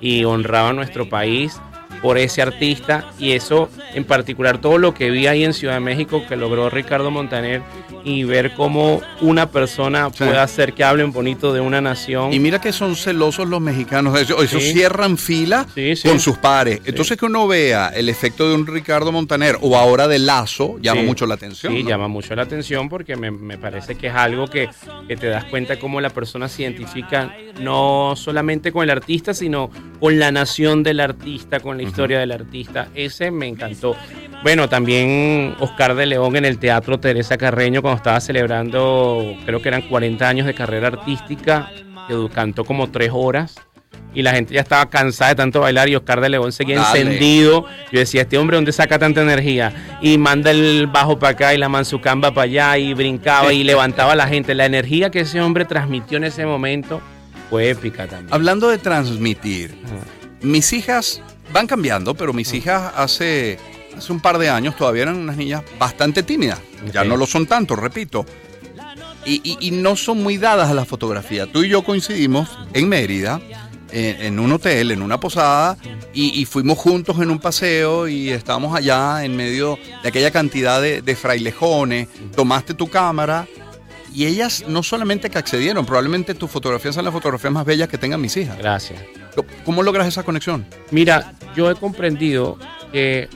y 0.01 0.25
honraban 0.25 0.77
nuestro 0.77 1.09
país 1.09 1.61
por 2.03 2.19
ese 2.19 2.43
artista 2.43 3.13
y 3.19 3.33
eso 3.33 3.69
en 3.95 4.05
particular 4.05 4.59
todo 4.61 4.79
lo 4.79 4.95
que 4.95 5.11
vi 5.11 5.27
ahí 5.27 5.45
en 5.45 5.53
Ciudad 5.55 5.75
de 5.75 5.81
México 5.81 6.23
que 6.29 6.37
logró 6.37 6.71
Ricardo 6.71 7.11
Montaner 7.11 7.63
y 8.05 8.25
ver 8.25 8.55
cómo 8.55 9.03
una 9.21 9.51
persona 9.51 10.09
Sí. 10.11 10.25
puede 10.25 10.39
hacer 10.39 10.73
que 10.73 10.85
hablen 10.85 11.13
bonito 11.13 11.53
de 11.53 11.61
una 11.61 11.81
nación 11.83 12.33
Y 12.33 12.39
mira 12.39 12.61
que 12.61 12.73
son 12.73 12.97
celosos 12.97 13.47
los 13.49 13.61
mexicanos. 13.61 14.19
Eso, 14.19 14.43
eso 14.43 14.59
Sí. 14.59 14.73
cierran 14.73 15.19
fila 15.19 15.67
Sí, 15.75 15.93
con 16.05 16.19
sus 16.21 16.39
pares. 16.39 16.81
Entonces 16.87 17.19
que 17.19 17.27
uno 17.27 17.47
vea 17.47 17.89
el 17.95 18.09
efecto 18.09 18.49
de 18.49 18.55
un 18.55 18.67
Ricardo 18.67 19.13
Montaner 19.13 19.59
o 19.61 19.77
ahora 19.77 20.09
de 20.09 20.19
Lazo 20.19 20.79
llama 20.81 21.03
mucho 21.03 21.27
la 21.27 21.35
atención. 21.35 21.75
Sí, 21.75 21.83
¿no? 21.83 21.89
llama 21.91 22.09
mucho 22.09 22.35
la 22.35 22.43
atención 22.43 22.89
porque 22.89 23.17
me, 23.17 23.31
me 23.31 23.59
parece 23.59 23.97
que 23.97 24.07
es 24.07 24.15
algo 24.15 24.47
que, 24.49 24.69
que 25.07 25.17
te 25.17 25.27
das 25.27 25.45
cuenta 25.45 25.79
cómo 25.79 26.01
la 26.01 26.11
persona 26.11 26.49
se 26.49 26.63
identifica 26.63 27.35
no 27.61 28.15
solamente 28.17 28.73
con 28.73 28.83
el 28.85 28.91
artista, 28.91 29.35
sino 29.35 29.71
con 30.01 30.19
la 30.19 30.33
nación 30.33 30.83
del 30.83 31.01
artista, 31.01 31.61
con 31.61 31.77
la 31.77 31.83
historia 31.91 32.21
del 32.21 32.33
artista. 32.33 32.89
Ese 32.95 33.31
me 33.31 33.47
encantó. 33.47 33.97
Bueno, 34.43 34.69
también 34.69 35.55
Oscar 35.61 35.95
de 35.95 36.07
León 36.07 36.35
en 36.37 36.47
el 36.47 36.59
Teatro 36.59 36.99
Teresa 36.99 37.37
Carreño 37.37 37.83
cuando 37.83 37.99
estaba 37.99 38.21
celebrando, 38.21 39.35
creo 39.45 39.61
que 39.61 39.69
eran 39.69 39.83
40 39.83 40.27
años 40.27 40.47
de 40.47 40.55
carrera 40.55 40.89
artística, 40.89 41.71
que 42.09 42.29
cantó 42.35 42.65
como 42.65 42.91
tres 42.91 43.11
horas. 43.13 43.57
Y 44.13 44.23
la 44.23 44.33
gente 44.33 44.55
ya 44.55 44.63
estaba 44.63 44.89
cansada 44.91 45.31
de 45.31 45.35
tanto 45.37 45.61
bailar 45.61 45.89
y 45.89 45.95
Oscar 45.95 46.21
de 46.21 46.31
León 46.31 46.51
seguía 46.51 46.81
Dale. 46.81 47.01
encendido. 47.01 47.67
Yo 47.93 48.01
decía, 48.01 48.23
este 48.23 48.39
hombre, 48.39 48.57
¿dónde 48.57 48.73
saca 48.73 48.99
tanta 48.99 49.23
energía? 49.23 49.73
Y 50.01 50.19
manda 50.19 50.51
el 50.51 50.89
bajo 50.89 51.19
para 51.19 51.33
acá 51.33 51.55
y 51.55 51.59
la 51.59 51.69
manzucamba 51.69 52.33
para 52.35 52.47
allá 52.47 52.79
y 52.79 52.93
brincaba 52.93 53.53
y 53.53 53.63
levantaba 53.63 54.15
a 54.15 54.17
la 54.17 54.27
gente. 54.27 54.55
La 54.57 54.67
energía 54.67 55.11
que 55.11 55.21
ese 55.21 55.41
hombre 55.41 55.65
transmitió 55.65 56.17
en 56.17 56.25
ese 56.25 56.45
momento 56.45 57.01
fue 57.51 57.71
épica 57.71 58.07
también. 58.07 58.35
Hablando 58.35 58.69
de 58.69 58.79
transmitir, 58.79 59.77
mis 60.41 60.73
hijas 60.73 61.23
van 61.53 61.67
cambiando, 61.67 62.15
pero 62.15 62.33
mis 62.33 62.53
hijas 62.55 62.93
hace, 62.97 63.59
hace 63.97 64.13
un 64.13 64.21
par 64.21 64.39
de 64.39 64.49
años 64.49 64.77
todavía 64.77 65.03
eran 65.03 65.17
unas 65.17 65.37
niñas 65.37 65.63
bastante 65.79 66.23
tímidas. 66.23 66.59
Ya 66.93 67.05
no 67.05 67.17
lo 67.17 67.27
son 67.27 67.47
tanto, 67.47 67.77
repito. 67.77 68.25
Y, 69.27 69.41
y- 69.45 69.59
y 69.69 69.71
no 69.73 69.97
son 69.97 70.23
muy 70.23 70.39
dadas 70.39 70.71
a 70.71 70.75
la 70.75 70.85
fotografía. 70.85 71.47
Tú 71.51 71.63
y 71.63 71.69
yo 71.69 71.83
coincidimos 71.83 72.49
en 72.73 72.89
Mérida, 72.89 73.41
en, 73.93 74.23
en 74.23 74.39
un 74.39 74.53
hotel, 74.53 74.93
en 74.93 75.03
una 75.03 75.21
posada, 75.21 75.77
y, 76.15 76.41
y 76.41 76.45
fuimos 76.47 76.79
juntos 76.79 77.19
en 77.21 77.31
un 77.31 77.39
paseo 77.39 78.09
y 78.09 78.31
estábamos 78.31 78.75
allá 78.75 79.25
en 79.25 79.37
medio 79.37 79.79
de 80.03 80.09
aquella 80.09 80.31
cantidad 80.31 80.81
de, 80.81 81.03
de 81.03 81.17
frailejones. 81.17 82.09
Tomaste 82.35 82.73
tu 82.75 82.89
cámara 82.89 83.47
y 84.15 84.27
ellas 84.27 84.65
no 84.67 84.83
solamente 84.83 85.31
que 85.31 85.39
accedieron, 85.39 85.87
probablemente 85.87 86.35
tus 86.35 86.51
fotografías 86.51 86.95
son 86.95 87.05
las 87.05 87.13
fotografías 87.15 87.53
más 87.53 87.65
bellas 87.65 87.89
que 87.89 87.99
tengan 87.99 88.21
mis 88.21 88.37
hijas. 88.37 88.59
Gracias. 88.59 89.01
¿Cómo 89.65 89.83
logras 89.83 90.07
esa 90.09 90.23
conexión? 90.23 90.67
Mira, 90.91 91.33
yo 91.55 91.71
he 91.71 91.75
comprendido 91.75 92.59
que 92.93 93.29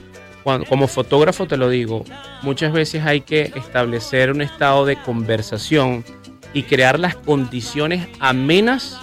cuando- 0.43 0.67
como 0.67 0.87
fotógrafo 0.87 1.47
te 1.47 1.57
lo 1.57 1.69
digo, 1.69 2.03
muchas 2.41 2.71
veces 2.73 3.03
hay 3.05 3.21
que 3.21 3.51
establecer 3.55 4.31
un 4.31 4.41
estado 4.41 4.85
de 4.85 5.01
conversación 5.01 6.03
y 6.53 6.63
crear 6.63 6.99
las 6.99 7.15
condiciones 7.15 8.07
amenas 8.19 8.97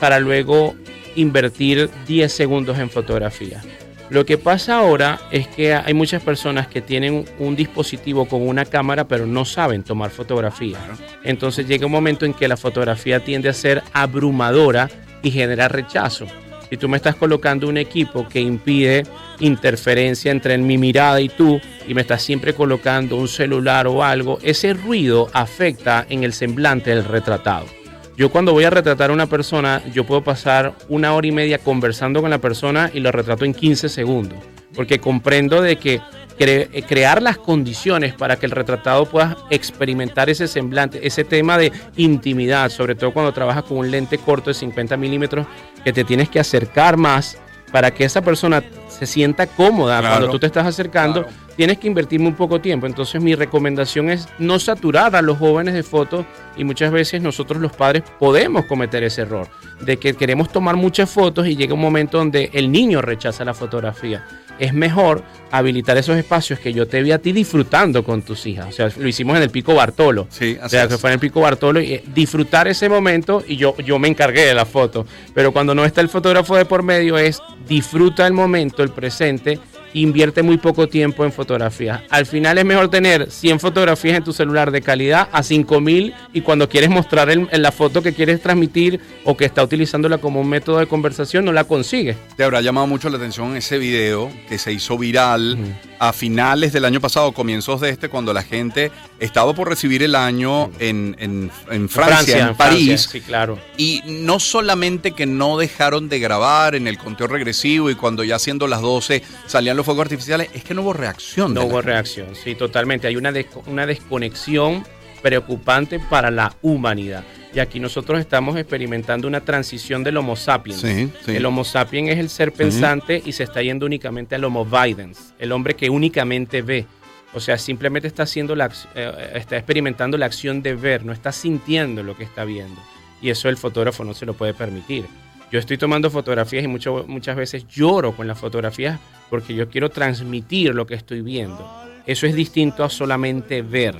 para 0.00 0.18
luego 0.20 0.74
invertir 1.14 1.90
10 2.06 2.32
segundos 2.32 2.78
en 2.78 2.90
fotografía. 2.90 3.62
Lo 4.12 4.26
que 4.26 4.36
pasa 4.36 4.76
ahora 4.76 5.20
es 5.30 5.48
que 5.48 5.72
hay 5.72 5.94
muchas 5.94 6.22
personas 6.22 6.66
que 6.66 6.82
tienen 6.82 7.24
un 7.38 7.56
dispositivo 7.56 8.26
con 8.26 8.46
una 8.46 8.66
cámara 8.66 9.08
pero 9.08 9.24
no 9.24 9.46
saben 9.46 9.84
tomar 9.84 10.10
fotografía. 10.10 10.76
Entonces 11.24 11.66
llega 11.66 11.86
un 11.86 11.92
momento 11.92 12.26
en 12.26 12.34
que 12.34 12.46
la 12.46 12.58
fotografía 12.58 13.20
tiende 13.20 13.48
a 13.48 13.54
ser 13.54 13.82
abrumadora 13.94 14.90
y 15.22 15.30
genera 15.30 15.66
rechazo. 15.68 16.26
Si 16.68 16.76
tú 16.76 16.90
me 16.90 16.98
estás 16.98 17.14
colocando 17.14 17.66
un 17.66 17.78
equipo 17.78 18.28
que 18.28 18.42
impide 18.42 19.06
interferencia 19.40 20.30
entre 20.30 20.58
mi 20.58 20.76
mirada 20.76 21.18
y 21.18 21.30
tú 21.30 21.58
y 21.88 21.94
me 21.94 22.02
estás 22.02 22.22
siempre 22.22 22.52
colocando 22.52 23.16
un 23.16 23.28
celular 23.28 23.86
o 23.86 24.04
algo, 24.04 24.38
ese 24.42 24.74
ruido 24.74 25.30
afecta 25.32 26.04
en 26.10 26.22
el 26.22 26.34
semblante 26.34 26.90
del 26.90 27.06
retratado. 27.06 27.81
Yo 28.16 28.30
cuando 28.30 28.52
voy 28.52 28.64
a 28.64 28.70
retratar 28.70 29.10
a 29.10 29.12
una 29.12 29.26
persona, 29.26 29.82
yo 29.92 30.04
puedo 30.04 30.22
pasar 30.22 30.74
una 30.88 31.14
hora 31.14 31.26
y 31.26 31.32
media 31.32 31.58
conversando 31.58 32.20
con 32.20 32.30
la 32.30 32.38
persona 32.38 32.90
y 32.92 33.00
lo 33.00 33.10
retrato 33.10 33.44
en 33.44 33.54
15 33.54 33.88
segundos, 33.88 34.38
porque 34.74 34.98
comprendo 35.00 35.62
de 35.62 35.76
que 35.76 36.00
cre- 36.38 36.68
eh, 36.72 36.82
crear 36.86 37.22
las 37.22 37.38
condiciones 37.38 38.12
para 38.14 38.36
que 38.36 38.44
el 38.46 38.52
retratado 38.52 39.06
pueda 39.06 39.36
experimentar 39.48 40.28
ese 40.28 40.46
semblante, 40.46 41.06
ese 41.06 41.24
tema 41.24 41.56
de 41.56 41.72
intimidad, 41.96 42.68
sobre 42.70 42.94
todo 42.94 43.12
cuando 43.12 43.32
trabajas 43.32 43.64
con 43.64 43.78
un 43.78 43.90
lente 43.90 44.18
corto 44.18 44.50
de 44.50 44.54
50 44.54 44.96
milímetros, 44.98 45.46
que 45.82 45.92
te 45.94 46.04
tienes 46.04 46.28
que 46.28 46.38
acercar 46.38 46.98
más 46.98 47.38
para 47.72 47.92
que 47.92 48.04
esa 48.04 48.20
persona 48.20 48.62
se 48.88 49.06
sienta 49.06 49.46
cómoda 49.46 50.00
Claro. 50.00 50.14
cuando 50.16 50.30
tú 50.30 50.38
te 50.38 50.46
estás 50.46 50.66
acercando, 50.66 51.22
Claro. 51.22 51.36
Tienes 51.56 51.78
que 51.78 51.86
invertir 51.86 52.20
muy 52.20 52.32
poco 52.32 52.60
tiempo. 52.60 52.86
Entonces 52.86 53.20
mi 53.20 53.34
recomendación 53.34 54.10
es 54.10 54.28
no 54.38 54.58
saturar 54.58 55.14
a 55.16 55.22
los 55.22 55.38
jóvenes 55.38 55.74
de 55.74 55.82
fotos 55.82 56.24
y 56.56 56.64
muchas 56.64 56.90
veces 56.92 57.22
nosotros 57.22 57.60
los 57.60 57.72
padres 57.72 58.02
podemos 58.18 58.66
cometer 58.66 59.02
ese 59.04 59.22
error 59.22 59.48
de 59.80 59.96
que 59.96 60.14
queremos 60.14 60.50
tomar 60.50 60.76
muchas 60.76 61.10
fotos 61.10 61.46
y 61.46 61.56
llega 61.56 61.74
un 61.74 61.80
momento 61.80 62.18
donde 62.18 62.50
el 62.52 62.70
niño 62.70 63.02
rechaza 63.02 63.44
la 63.44 63.54
fotografía. 63.54 64.24
Es 64.58 64.74
mejor 64.74 65.24
habilitar 65.50 65.96
esos 65.96 66.16
espacios 66.16 66.58
que 66.60 66.72
yo 66.72 66.86
te 66.86 67.02
vi 67.02 67.10
a 67.10 67.18
ti 67.18 67.32
disfrutando 67.32 68.04
con 68.04 68.22
tus 68.22 68.46
hijas. 68.46 68.68
O 68.68 68.72
sea, 68.72 68.88
lo 68.96 69.08
hicimos 69.08 69.36
en 69.36 69.42
el 69.42 69.50
Pico 69.50 69.74
Bartolo. 69.74 70.26
Sí, 70.30 70.56
O 70.60 70.64
así 70.64 70.70
sea, 70.76 70.84
es. 70.84 70.88
que 70.90 70.98
fue 70.98 71.10
en 71.10 71.14
el 71.14 71.20
Pico 71.20 71.40
Bartolo 71.40 71.80
y 71.80 71.94
eh, 71.94 72.04
disfrutar 72.14 72.68
ese 72.68 72.88
momento 72.88 73.42
y 73.46 73.56
yo, 73.56 73.74
yo 73.78 73.98
me 73.98 74.08
encargué 74.08 74.44
de 74.46 74.54
la 74.54 74.66
foto. 74.66 75.06
Pero 75.34 75.52
cuando 75.52 75.74
no 75.74 75.84
está 75.84 76.00
el 76.00 76.08
fotógrafo 76.08 76.54
de 76.56 76.64
por 76.66 76.82
medio 76.82 77.18
es 77.18 77.40
disfruta 77.66 78.26
el 78.26 78.34
momento, 78.34 78.82
el 78.82 78.90
presente, 78.90 79.58
invierte 79.94 80.42
muy 80.42 80.56
poco 80.58 80.88
tiempo 80.88 81.24
en 81.24 81.32
fotografías. 81.32 82.02
Al 82.10 82.26
final 82.26 82.58
es 82.58 82.64
mejor 82.64 82.88
tener 82.88 83.30
100 83.30 83.60
fotografías 83.60 84.16
en 84.16 84.24
tu 84.24 84.32
celular 84.32 84.70
de 84.70 84.80
calidad 84.82 85.28
a 85.32 85.42
5000 85.42 86.14
y 86.32 86.40
cuando 86.40 86.68
quieres 86.68 86.90
mostrar 86.90 87.30
el- 87.30 87.48
la 87.52 87.72
foto 87.72 88.02
que 88.02 88.12
quieres 88.12 88.40
transmitir 88.40 89.00
o 89.24 89.36
que 89.36 89.44
está 89.44 89.62
utilizándola 89.62 90.18
como 90.18 90.40
un 90.40 90.48
método 90.48 90.78
de 90.78 90.86
conversación 90.86 91.44
no 91.44 91.52
la 91.52 91.64
consigues. 91.64 92.16
Te 92.36 92.44
habrá 92.44 92.60
llamado 92.60 92.86
mucho 92.86 93.08
la 93.10 93.16
atención 93.16 93.56
ese 93.56 93.78
video 93.78 94.30
que 94.48 94.58
se 94.58 94.72
hizo 94.72 94.96
viral 94.98 95.58
a 96.04 96.12
finales 96.12 96.72
del 96.72 96.84
año 96.84 97.00
pasado, 97.00 97.30
comienzos 97.30 97.80
de 97.80 97.90
este, 97.90 98.08
cuando 98.08 98.32
la 98.32 98.42
gente 98.42 98.90
estaba 99.20 99.54
por 99.54 99.68
recibir 99.68 100.02
el 100.02 100.16
año 100.16 100.68
en, 100.80 101.14
en- 101.20 101.48
en 101.70 101.88
Francia, 101.88 102.38
en, 102.40 102.48
en 102.48 102.54
París. 102.56 102.86
Francia, 102.88 103.08
sí, 103.12 103.20
claro. 103.20 103.56
Y 103.76 104.02
no 104.06 104.40
solamente 104.40 105.12
que 105.12 105.26
no 105.26 105.56
dejaron 105.56 106.08
de 106.08 106.18
grabar 106.18 106.74
en 106.74 106.88
el 106.88 106.98
conteo 106.98 107.28
regresivo 107.28 107.88
y 107.88 107.94
cuando 107.94 108.24
ya 108.24 108.40
siendo 108.40 108.66
las 108.66 108.80
12 108.80 109.22
salían 109.46 109.76
los 109.76 109.86
fuegos 109.86 110.02
artificiales, 110.02 110.48
es 110.54 110.64
que 110.64 110.74
no 110.74 110.82
hubo 110.82 110.92
reacción. 110.92 111.54
No 111.54 111.60
hubo 111.62 111.76
gente. 111.76 111.92
reacción, 111.92 112.34
sí, 112.34 112.56
totalmente. 112.56 113.06
Hay 113.06 113.14
una, 113.14 113.30
desco- 113.30 113.62
una 113.68 113.86
desconexión 113.86 114.84
preocupante 115.22 115.98
para 116.00 116.30
la 116.30 116.54
humanidad. 116.62 117.24
Y 117.54 117.58
aquí 117.60 117.78
nosotros 117.80 118.18
estamos 118.18 118.56
experimentando 118.56 119.28
una 119.28 119.40
transición 119.40 120.02
del 120.02 120.16
Homo 120.16 120.36
sapiens. 120.36 120.80
Sí, 120.80 121.10
sí. 121.24 121.36
El 121.36 121.44
Homo 121.46 121.64
sapiens 121.64 122.10
es 122.10 122.18
el 122.18 122.28
ser 122.28 122.52
pensante 122.52 123.22
y 123.24 123.32
se 123.32 123.44
está 123.44 123.62
yendo 123.62 123.86
únicamente 123.86 124.34
al 124.34 124.44
Homo 124.44 124.64
videns, 124.64 125.34
el 125.38 125.52
hombre 125.52 125.74
que 125.76 125.88
únicamente 125.90 126.62
ve. 126.62 126.86
O 127.34 127.40
sea, 127.40 127.56
simplemente 127.58 128.08
está 128.08 128.24
haciendo 128.24 128.54
la, 128.54 128.68
ac- 128.70 128.86
eh, 128.94 129.32
está 129.36 129.56
experimentando 129.56 130.18
la 130.18 130.26
acción 130.26 130.62
de 130.62 130.74
ver, 130.74 131.04
no 131.04 131.12
está 131.12 131.32
sintiendo 131.32 132.02
lo 132.02 132.16
que 132.16 132.24
está 132.24 132.44
viendo. 132.44 132.80
Y 133.22 133.30
eso 133.30 133.48
el 133.48 133.56
fotógrafo 133.56 134.04
no 134.04 134.12
se 134.14 134.26
lo 134.26 134.34
puede 134.34 134.52
permitir. 134.54 135.04
Yo 135.50 135.58
estoy 135.58 135.76
tomando 135.78 136.10
fotografías 136.10 136.64
y 136.64 136.68
mucho- 136.68 137.04
muchas 137.06 137.36
veces 137.36 137.66
lloro 137.68 138.12
con 138.16 138.26
las 138.26 138.38
fotografías 138.38 138.98
porque 139.30 139.54
yo 139.54 139.68
quiero 139.68 139.90
transmitir 139.90 140.74
lo 140.74 140.86
que 140.86 140.94
estoy 140.94 141.20
viendo. 141.22 141.70
Eso 142.06 142.26
es 142.26 142.34
distinto 142.34 142.82
a 142.84 142.90
solamente 142.90 143.62
ver. 143.62 143.94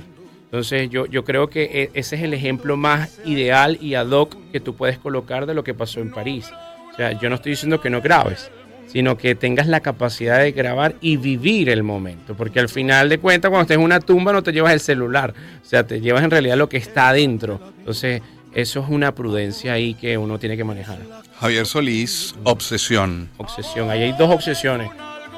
Entonces 0.53 0.87
yo, 0.91 1.07
yo 1.07 1.23
creo 1.23 1.49
que 1.49 1.63
e- 1.63 1.89
ese 1.95 2.15
es 2.15 2.21
el 2.21 2.31
ejemplo 2.31 2.77
más 2.77 3.17
ideal 3.25 3.79
y 3.81 3.95
ad 3.95 4.11
hoc 4.11 4.37
que 4.51 4.59
tú 4.59 4.75
puedes 4.75 4.99
colocar 4.99 5.47
de 5.47 5.55
lo 5.55 5.63
que 5.63 5.73
pasó 5.73 5.99
en 5.99 6.11
París. 6.11 6.45
O 6.91 6.95
sea, 6.95 7.19
yo 7.19 7.27
no 7.27 7.37
estoy 7.37 7.53
diciendo 7.53 7.81
que 7.81 7.89
no 7.89 8.01
grabes, 8.01 8.51
sino 8.85 9.17
que 9.17 9.33
tengas 9.33 9.65
la 9.65 9.79
capacidad 9.79 10.37
de 10.37 10.51
grabar 10.51 10.93
y 11.01 11.17
vivir 11.17 11.69
el 11.71 11.81
momento. 11.81 12.35
Porque 12.35 12.59
al 12.59 12.69
final 12.69 13.09
de 13.09 13.17
cuentas, 13.17 13.49
cuando 13.49 13.63
estés 13.63 13.77
en 13.77 13.83
una 13.83 13.99
tumba 13.99 14.31
no 14.31 14.43
te 14.43 14.51
llevas 14.53 14.73
el 14.73 14.79
celular, 14.79 15.33
o 15.59 15.65
sea, 15.65 15.87
te 15.87 15.99
llevas 15.99 16.23
en 16.23 16.29
realidad 16.29 16.55
lo 16.55 16.69
que 16.69 16.77
está 16.77 17.09
adentro. 17.09 17.59
Entonces, 17.79 18.21
eso 18.53 18.79
es 18.83 18.89
una 18.89 19.15
prudencia 19.15 19.73
ahí 19.73 19.95
que 19.95 20.19
uno 20.19 20.37
tiene 20.37 20.55
que 20.55 20.63
manejar. 20.63 20.99
Javier 21.39 21.65
Solís, 21.65 22.35
Obsesión. 22.43 23.27
Obsesión, 23.37 23.89
ahí 23.89 24.03
hay 24.03 24.11
dos 24.11 24.29
obsesiones. 24.29 24.91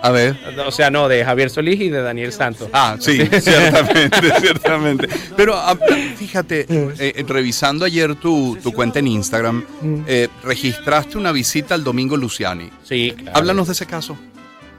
A 0.05 0.11
ver. 0.11 0.37
O 0.67 0.71
sea, 0.71 0.91
no, 0.91 1.07
de 1.07 1.25
Javier 1.25 1.49
Solís 1.49 1.81
y 1.81 1.89
de 1.89 2.01
Daniel 2.01 2.31
Santos. 2.31 2.69
Ah, 2.71 2.95
sí, 2.99 3.17
ciertamente, 3.41 4.31
ciertamente. 4.39 5.09
Pero 5.35 5.55
ah, 5.55 5.75
fíjate, 6.15 6.67
eh, 6.69 7.25
revisando 7.27 7.85
ayer 7.85 8.13
tu, 8.15 8.55
tu 8.61 8.71
cuenta 8.71 8.99
en 8.99 9.07
Instagram, 9.07 9.65
eh, 10.05 10.27
registraste 10.43 11.17
una 11.17 11.31
visita 11.31 11.73
al 11.73 11.83
Domingo 11.83 12.17
Luciani. 12.17 12.69
Sí, 12.83 13.15
claro. 13.17 13.37
Háblanos 13.39 13.65
de 13.67 13.73
ese 13.73 13.87
caso. 13.87 14.15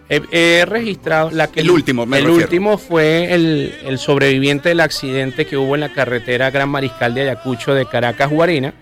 He, 0.08 0.22
he 0.30 0.64
registrado 0.64 1.32
la 1.32 1.48
que 1.48 1.60
El 1.62 1.70
último, 1.72 2.06
me 2.06 2.18
el 2.18 2.24
refiero. 2.26 2.44
último 2.44 2.78
fue 2.78 3.34
el, 3.34 3.74
el 3.84 3.98
sobreviviente 3.98 4.68
del 4.68 4.78
accidente 4.78 5.44
que 5.46 5.56
hubo 5.56 5.74
en 5.74 5.80
la 5.80 5.92
carretera 5.92 6.52
Gran 6.52 6.68
Mariscal 6.68 7.14
de 7.14 7.22
Ayacucho 7.22 7.74
de 7.74 7.86
Caracas 7.86 8.30
Guarina. 8.30 8.72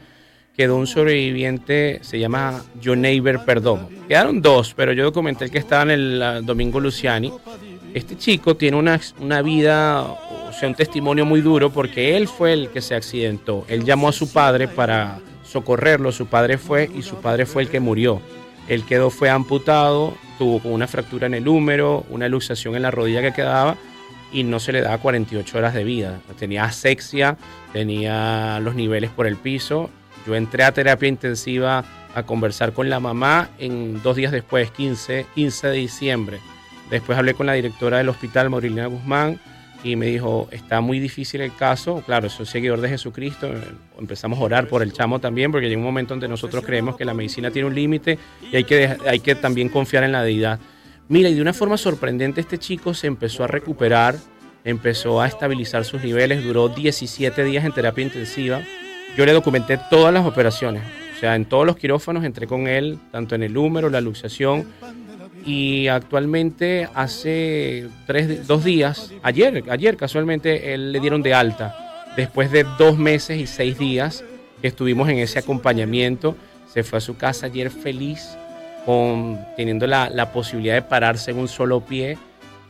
Quedó 0.56 0.76
un 0.76 0.86
sobreviviente, 0.86 1.98
se 2.02 2.18
llama 2.18 2.62
John 2.82 3.00
Neighbor 3.00 3.44
Perdomo. 3.44 3.88
Quedaron 4.06 4.40
dos, 4.40 4.72
pero 4.74 4.92
yo 4.92 5.04
documenté 5.04 5.46
el 5.46 5.50
que 5.50 5.58
estaba 5.58 5.82
en 5.82 5.90
el 5.90 6.46
Domingo 6.46 6.78
Luciani. 6.78 7.32
Este 7.92 8.16
chico 8.16 8.56
tiene 8.56 8.76
una, 8.76 9.00
una 9.18 9.42
vida, 9.42 10.02
o 10.02 10.52
sea, 10.52 10.68
un 10.68 10.76
testimonio 10.76 11.24
muy 11.24 11.40
duro 11.40 11.70
porque 11.70 12.16
él 12.16 12.28
fue 12.28 12.52
el 12.52 12.68
que 12.68 12.80
se 12.80 12.94
accidentó. 12.94 13.64
Él 13.68 13.84
llamó 13.84 14.08
a 14.08 14.12
su 14.12 14.32
padre 14.32 14.68
para 14.68 15.18
socorrerlo, 15.44 16.12
su 16.12 16.26
padre 16.26 16.56
fue 16.56 16.88
y 16.94 17.02
su 17.02 17.16
padre 17.16 17.46
fue 17.46 17.62
el 17.62 17.68
que 17.68 17.80
murió. 17.80 18.20
Él 18.68 18.84
quedó, 18.84 19.10
fue 19.10 19.30
amputado, 19.30 20.14
tuvo 20.38 20.60
una 20.68 20.86
fractura 20.86 21.26
en 21.26 21.34
el 21.34 21.48
húmero, 21.48 22.04
una 22.10 22.28
luxación 22.28 22.76
en 22.76 22.82
la 22.82 22.90
rodilla 22.90 23.22
que 23.22 23.32
quedaba 23.32 23.76
y 24.32 24.42
no 24.42 24.58
se 24.58 24.72
le 24.72 24.80
daba 24.80 24.98
48 24.98 25.58
horas 25.58 25.74
de 25.74 25.84
vida. 25.84 26.20
Tenía 26.38 26.64
asexia, 26.64 27.38
tenía 27.72 28.58
los 28.60 28.74
niveles 28.74 29.10
por 29.10 29.26
el 29.26 29.36
piso. 29.36 29.90
Yo 30.26 30.34
entré 30.34 30.64
a 30.64 30.72
terapia 30.72 31.08
intensiva 31.08 31.84
a 32.14 32.22
conversar 32.22 32.72
con 32.72 32.88
la 32.88 33.00
mamá 33.00 33.50
en 33.58 34.02
dos 34.02 34.16
días 34.16 34.32
después, 34.32 34.70
15, 34.70 35.26
15 35.34 35.66
de 35.68 35.76
diciembre. 35.76 36.38
Después 36.90 37.18
hablé 37.18 37.34
con 37.34 37.46
la 37.46 37.54
directora 37.54 37.98
del 37.98 38.08
hospital, 38.08 38.50
Maurilina 38.50 38.86
Guzmán, 38.86 39.40
y 39.82 39.96
me 39.96 40.06
dijo, 40.06 40.48
está 40.50 40.80
muy 40.80 40.98
difícil 40.98 41.40
el 41.42 41.54
caso. 41.54 42.02
Claro, 42.06 42.30
soy 42.30 42.46
seguidor 42.46 42.80
de 42.80 42.88
Jesucristo. 42.88 43.48
eh, 43.48 43.60
Empezamos 43.98 44.38
a 44.38 44.42
orar 44.42 44.66
por 44.68 44.82
el 44.82 44.92
chamo 44.92 45.18
también, 45.20 45.52
porque 45.52 45.66
llega 45.68 45.78
un 45.78 45.84
momento 45.84 46.14
donde 46.14 46.28
nosotros 46.28 46.64
creemos 46.64 46.96
que 46.96 47.04
la 47.04 47.12
medicina 47.14 47.50
tiene 47.50 47.68
un 47.68 47.74
límite 47.74 48.18
y 48.50 48.56
hay 48.56 48.64
que, 48.64 48.96
hay 49.06 49.20
que 49.20 49.34
también 49.34 49.68
confiar 49.68 50.04
en 50.04 50.12
la 50.12 50.22
deidad. 50.22 50.58
Mira, 51.08 51.28
y 51.28 51.34
de 51.34 51.42
una 51.42 51.52
forma 51.52 51.76
sorprendente 51.76 52.40
este 52.40 52.56
chico 52.58 52.94
se 52.94 53.08
empezó 53.08 53.44
a 53.44 53.46
recuperar, 53.46 54.16
empezó 54.64 55.20
a 55.20 55.26
estabilizar 55.26 55.84
sus 55.84 56.02
niveles, 56.02 56.42
duró 56.42 56.70
17 56.70 57.44
días 57.44 57.64
en 57.64 57.72
terapia 57.72 58.04
intensiva. 58.04 58.62
Yo 59.16 59.24
le 59.24 59.32
documenté 59.32 59.78
todas 59.90 60.12
las 60.12 60.26
operaciones, 60.26 60.82
o 61.16 61.20
sea, 61.20 61.36
en 61.36 61.44
todos 61.44 61.64
los 61.64 61.76
quirófanos 61.76 62.24
entré 62.24 62.48
con 62.48 62.66
él, 62.66 62.98
tanto 63.12 63.36
en 63.36 63.44
el 63.44 63.56
húmero, 63.56 63.88
la 63.88 64.00
luxación, 64.00 64.66
y 65.46 65.86
actualmente 65.86 66.88
hace 66.94 67.88
tres, 68.06 68.46
dos 68.46 68.64
días, 68.64 69.12
ayer, 69.22 69.62
ayer 69.68 69.96
casualmente, 69.96 70.74
él 70.74 70.90
le 70.90 70.98
dieron 70.98 71.22
de 71.22 71.32
alta, 71.32 72.12
después 72.16 72.50
de 72.50 72.66
dos 72.76 72.98
meses 72.98 73.38
y 73.38 73.46
seis 73.46 73.78
días 73.78 74.24
que 74.60 74.66
estuvimos 74.66 75.08
en 75.08 75.18
ese 75.18 75.38
acompañamiento, 75.38 76.36
se 76.72 76.82
fue 76.82 76.98
a 76.98 77.00
su 77.00 77.16
casa 77.16 77.46
ayer 77.46 77.70
feliz, 77.70 78.36
con, 78.84 79.38
teniendo 79.56 79.86
la, 79.86 80.10
la 80.10 80.32
posibilidad 80.32 80.74
de 80.74 80.82
pararse 80.82 81.30
en 81.30 81.38
un 81.38 81.48
solo 81.48 81.80
pie 81.80 82.18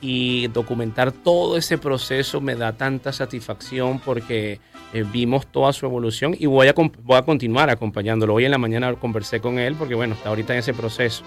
y 0.06 0.48
documentar 0.48 1.12
todo 1.12 1.56
ese 1.56 1.78
proceso 1.78 2.42
me 2.42 2.56
da 2.56 2.74
tanta 2.74 3.10
satisfacción 3.10 4.00
porque 4.00 4.60
eh, 4.92 5.02
vimos 5.10 5.46
toda 5.46 5.72
su 5.72 5.86
evolución 5.86 6.36
y 6.38 6.44
voy 6.44 6.68
a, 6.68 6.74
voy 6.74 7.16
a 7.16 7.22
continuar 7.22 7.70
acompañándolo. 7.70 8.34
Hoy 8.34 8.44
en 8.44 8.50
la 8.50 8.58
mañana 8.58 8.92
conversé 8.96 9.40
con 9.40 9.58
él 9.58 9.76
porque 9.76 9.94
bueno, 9.94 10.12
está 10.12 10.28
ahorita 10.28 10.52
en 10.52 10.58
ese 10.58 10.74
proceso. 10.74 11.24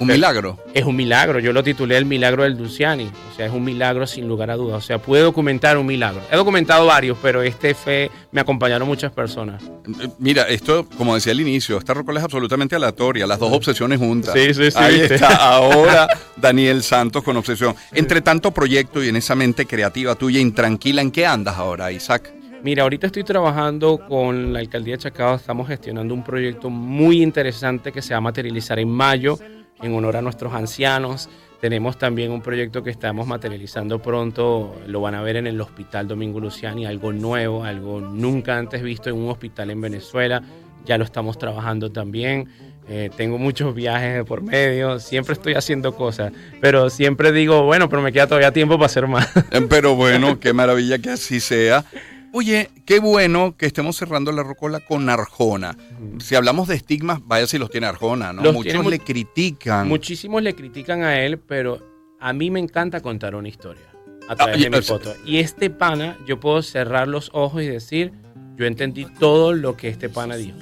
Un 0.00 0.06
milagro. 0.06 0.58
Es 0.72 0.86
un 0.86 0.96
milagro, 0.96 1.40
yo 1.40 1.52
lo 1.52 1.62
titulé 1.62 1.98
el 1.98 2.06
milagro 2.06 2.44
del 2.44 2.56
Luciani, 2.56 3.04
o 3.04 3.36
sea, 3.36 3.44
es 3.44 3.52
un 3.52 3.62
milagro 3.62 4.06
sin 4.06 4.26
lugar 4.26 4.50
a 4.50 4.56
dudas, 4.56 4.78
o 4.78 4.80
sea, 4.80 4.96
pude 4.96 5.20
documentar 5.20 5.76
un 5.76 5.84
milagro. 5.84 6.22
He 6.32 6.36
documentado 6.36 6.86
varios, 6.86 7.18
pero 7.20 7.42
este 7.42 7.74
fue, 7.74 8.10
me 8.32 8.40
acompañaron 8.40 8.88
muchas 8.88 9.12
personas. 9.12 9.62
Eh, 9.62 10.08
Mira, 10.18 10.44
esto, 10.44 10.86
como 10.96 11.14
decía 11.14 11.32
al 11.32 11.40
inicio, 11.42 11.76
esta 11.76 11.92
rocola 11.92 12.18
es 12.18 12.24
absolutamente 12.24 12.74
aleatoria, 12.74 13.26
las 13.26 13.38
dos 13.38 13.52
obsesiones 13.52 13.98
juntas. 13.98 14.32
Sí, 14.32 14.54
sí, 14.54 14.70
sí, 14.70 14.78
Ahí 14.78 15.00
está 15.00 15.36
ahora 15.36 16.08
Daniel 16.36 16.82
Santos 16.82 17.22
con 17.22 17.36
obsesión. 17.36 17.74
Entre 17.92 18.22
tanto 18.22 18.52
proyecto 18.52 19.04
y 19.04 19.10
en 19.10 19.16
esa 19.16 19.34
mente 19.34 19.66
creativa 19.66 20.14
tuya 20.14 20.40
intranquila, 20.40 21.02
¿en 21.02 21.10
qué 21.10 21.26
andas 21.26 21.58
ahora, 21.58 21.92
Isaac? 21.92 22.32
Mira, 22.62 22.84
ahorita 22.84 23.06
estoy 23.06 23.24
trabajando 23.24 24.00
con 24.08 24.54
la 24.54 24.60
alcaldía 24.60 24.94
de 24.94 25.02
Chacao, 25.02 25.36
estamos 25.36 25.68
gestionando 25.68 26.14
un 26.14 26.24
proyecto 26.24 26.70
muy 26.70 27.22
interesante 27.22 27.92
que 27.92 28.00
se 28.00 28.14
va 28.14 28.18
a 28.18 28.22
materializar 28.22 28.78
en 28.78 28.88
mayo 28.88 29.38
en 29.82 29.94
honor 29.94 30.16
a 30.16 30.22
nuestros 30.22 30.52
ancianos. 30.54 31.28
Tenemos 31.60 31.98
también 31.98 32.30
un 32.30 32.40
proyecto 32.40 32.82
que 32.82 32.90
estamos 32.90 33.26
materializando 33.26 34.00
pronto, 34.00 34.74
lo 34.86 35.02
van 35.02 35.14
a 35.14 35.22
ver 35.22 35.36
en 35.36 35.46
el 35.46 35.60
Hospital 35.60 36.08
Domingo 36.08 36.40
Luciani, 36.40 36.86
algo 36.86 37.12
nuevo, 37.12 37.64
algo 37.64 38.00
nunca 38.00 38.56
antes 38.56 38.82
visto 38.82 39.10
en 39.10 39.16
un 39.16 39.28
hospital 39.28 39.70
en 39.70 39.80
Venezuela. 39.80 40.42
Ya 40.86 40.96
lo 40.96 41.04
estamos 41.04 41.36
trabajando 41.36 41.92
también. 41.92 42.48
Eh, 42.88 43.10
tengo 43.14 43.38
muchos 43.38 43.74
viajes 43.74 44.14
de 44.14 44.24
por 44.24 44.42
medio, 44.42 44.98
siempre 44.98 45.34
estoy 45.34 45.52
haciendo 45.54 45.94
cosas, 45.94 46.32
pero 46.60 46.90
siempre 46.90 47.30
digo, 47.30 47.62
bueno, 47.62 47.88
pero 47.88 48.02
me 48.02 48.10
queda 48.10 48.26
todavía 48.26 48.52
tiempo 48.52 48.76
para 48.76 48.86
hacer 48.86 49.06
más. 49.06 49.28
Eh, 49.52 49.64
Pero 49.68 49.94
bueno, 49.94 50.40
qué 50.40 50.52
maravilla 50.52 50.98
que 50.98 51.10
así 51.10 51.38
sea. 51.38 51.84
Oye, 52.32 52.70
qué 52.86 53.00
bueno 53.00 53.56
que 53.56 53.66
estemos 53.66 53.96
cerrando 53.96 54.30
la 54.30 54.42
rocola 54.44 54.80
con 54.80 55.08
Arjona. 55.08 55.76
Si 56.20 56.36
hablamos 56.36 56.68
de 56.68 56.76
estigmas, 56.76 57.20
vaya 57.24 57.46
si 57.46 57.58
los 57.58 57.70
tiene 57.70 57.88
Arjona, 57.88 58.32
¿no? 58.32 58.42
Los 58.42 58.54
Muchos 58.54 58.72
tiene 58.72 58.88
le 58.88 58.98
critican. 59.00 59.88
Muchísimos 59.88 60.40
le 60.42 60.54
critican 60.54 61.02
a 61.02 61.20
él, 61.20 61.38
pero 61.38 61.80
a 62.20 62.32
mí 62.32 62.50
me 62.50 62.60
encanta 62.60 63.00
contar 63.00 63.34
una 63.34 63.48
historia 63.48 63.82
a 64.28 64.36
través 64.36 64.58
y- 64.58 64.62
de 64.64 64.70
mi 64.70 64.76
o 64.76 64.82
sea- 64.82 64.98
foto. 64.98 65.14
Y 65.26 65.38
este 65.38 65.70
pana, 65.70 66.18
yo 66.26 66.38
puedo 66.38 66.62
cerrar 66.62 67.08
los 67.08 67.30
ojos 67.32 67.62
y 67.62 67.66
decir, 67.66 68.12
yo 68.56 68.64
entendí 68.66 69.06
todo 69.18 69.52
lo 69.52 69.76
que 69.76 69.88
este 69.88 70.08
pana 70.08 70.36
dijo. 70.36 70.56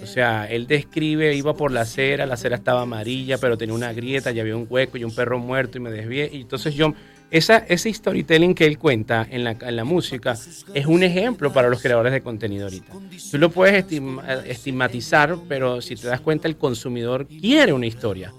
O 0.00 0.06
sea, 0.06 0.46
él 0.48 0.68
describe, 0.68 1.34
iba 1.34 1.54
por 1.54 1.72
la 1.72 1.80
acera, 1.80 2.26
la 2.26 2.34
acera 2.34 2.54
estaba 2.54 2.82
amarilla, 2.82 3.38
pero 3.38 3.58
tenía 3.58 3.74
una 3.74 3.92
grieta, 3.92 4.30
y 4.30 4.38
había 4.38 4.54
un 4.56 4.66
hueco 4.70 4.96
y 4.98 5.02
un 5.02 5.12
perro 5.12 5.40
muerto 5.40 5.78
y 5.78 5.80
me 5.80 5.90
desvié. 5.90 6.30
Y 6.32 6.42
entonces 6.42 6.74
yo, 6.76 6.94
esa, 7.30 7.58
ese 7.58 7.92
storytelling 7.92 8.54
que 8.54 8.64
él 8.64 8.78
cuenta 8.78 9.26
en 9.30 9.44
la, 9.44 9.50
en 9.60 9.76
la 9.76 9.84
música 9.84 10.36
es 10.74 10.86
un 10.86 11.02
ejemplo 11.02 11.52
para 11.52 11.68
los 11.68 11.82
creadores 11.82 12.12
de 12.12 12.22
contenido 12.22 12.64
ahorita. 12.64 12.92
Tú 13.30 13.38
lo 13.38 13.50
puedes 13.50 13.74
estima- 13.84 14.24
estigmatizar, 14.46 15.36
pero 15.48 15.80
si 15.82 15.94
te 15.96 16.06
das 16.08 16.20
cuenta, 16.20 16.48
el 16.48 16.56
consumidor 16.56 17.26
quiere 17.26 17.72
una 17.72 17.86
historia. 17.86 18.32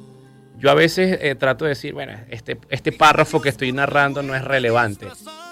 Yo 0.59 0.69
a 0.69 0.73
veces 0.73 1.17
eh, 1.21 1.35
trato 1.35 1.65
de 1.65 1.69
decir, 1.69 1.93
bueno, 1.93 2.13
este, 2.29 2.57
este 2.69 2.91
párrafo 2.91 3.41
que 3.41 3.49
estoy 3.49 3.71
narrando 3.71 4.21
no 4.21 4.35
es 4.35 4.43
relevante. 4.43 5.07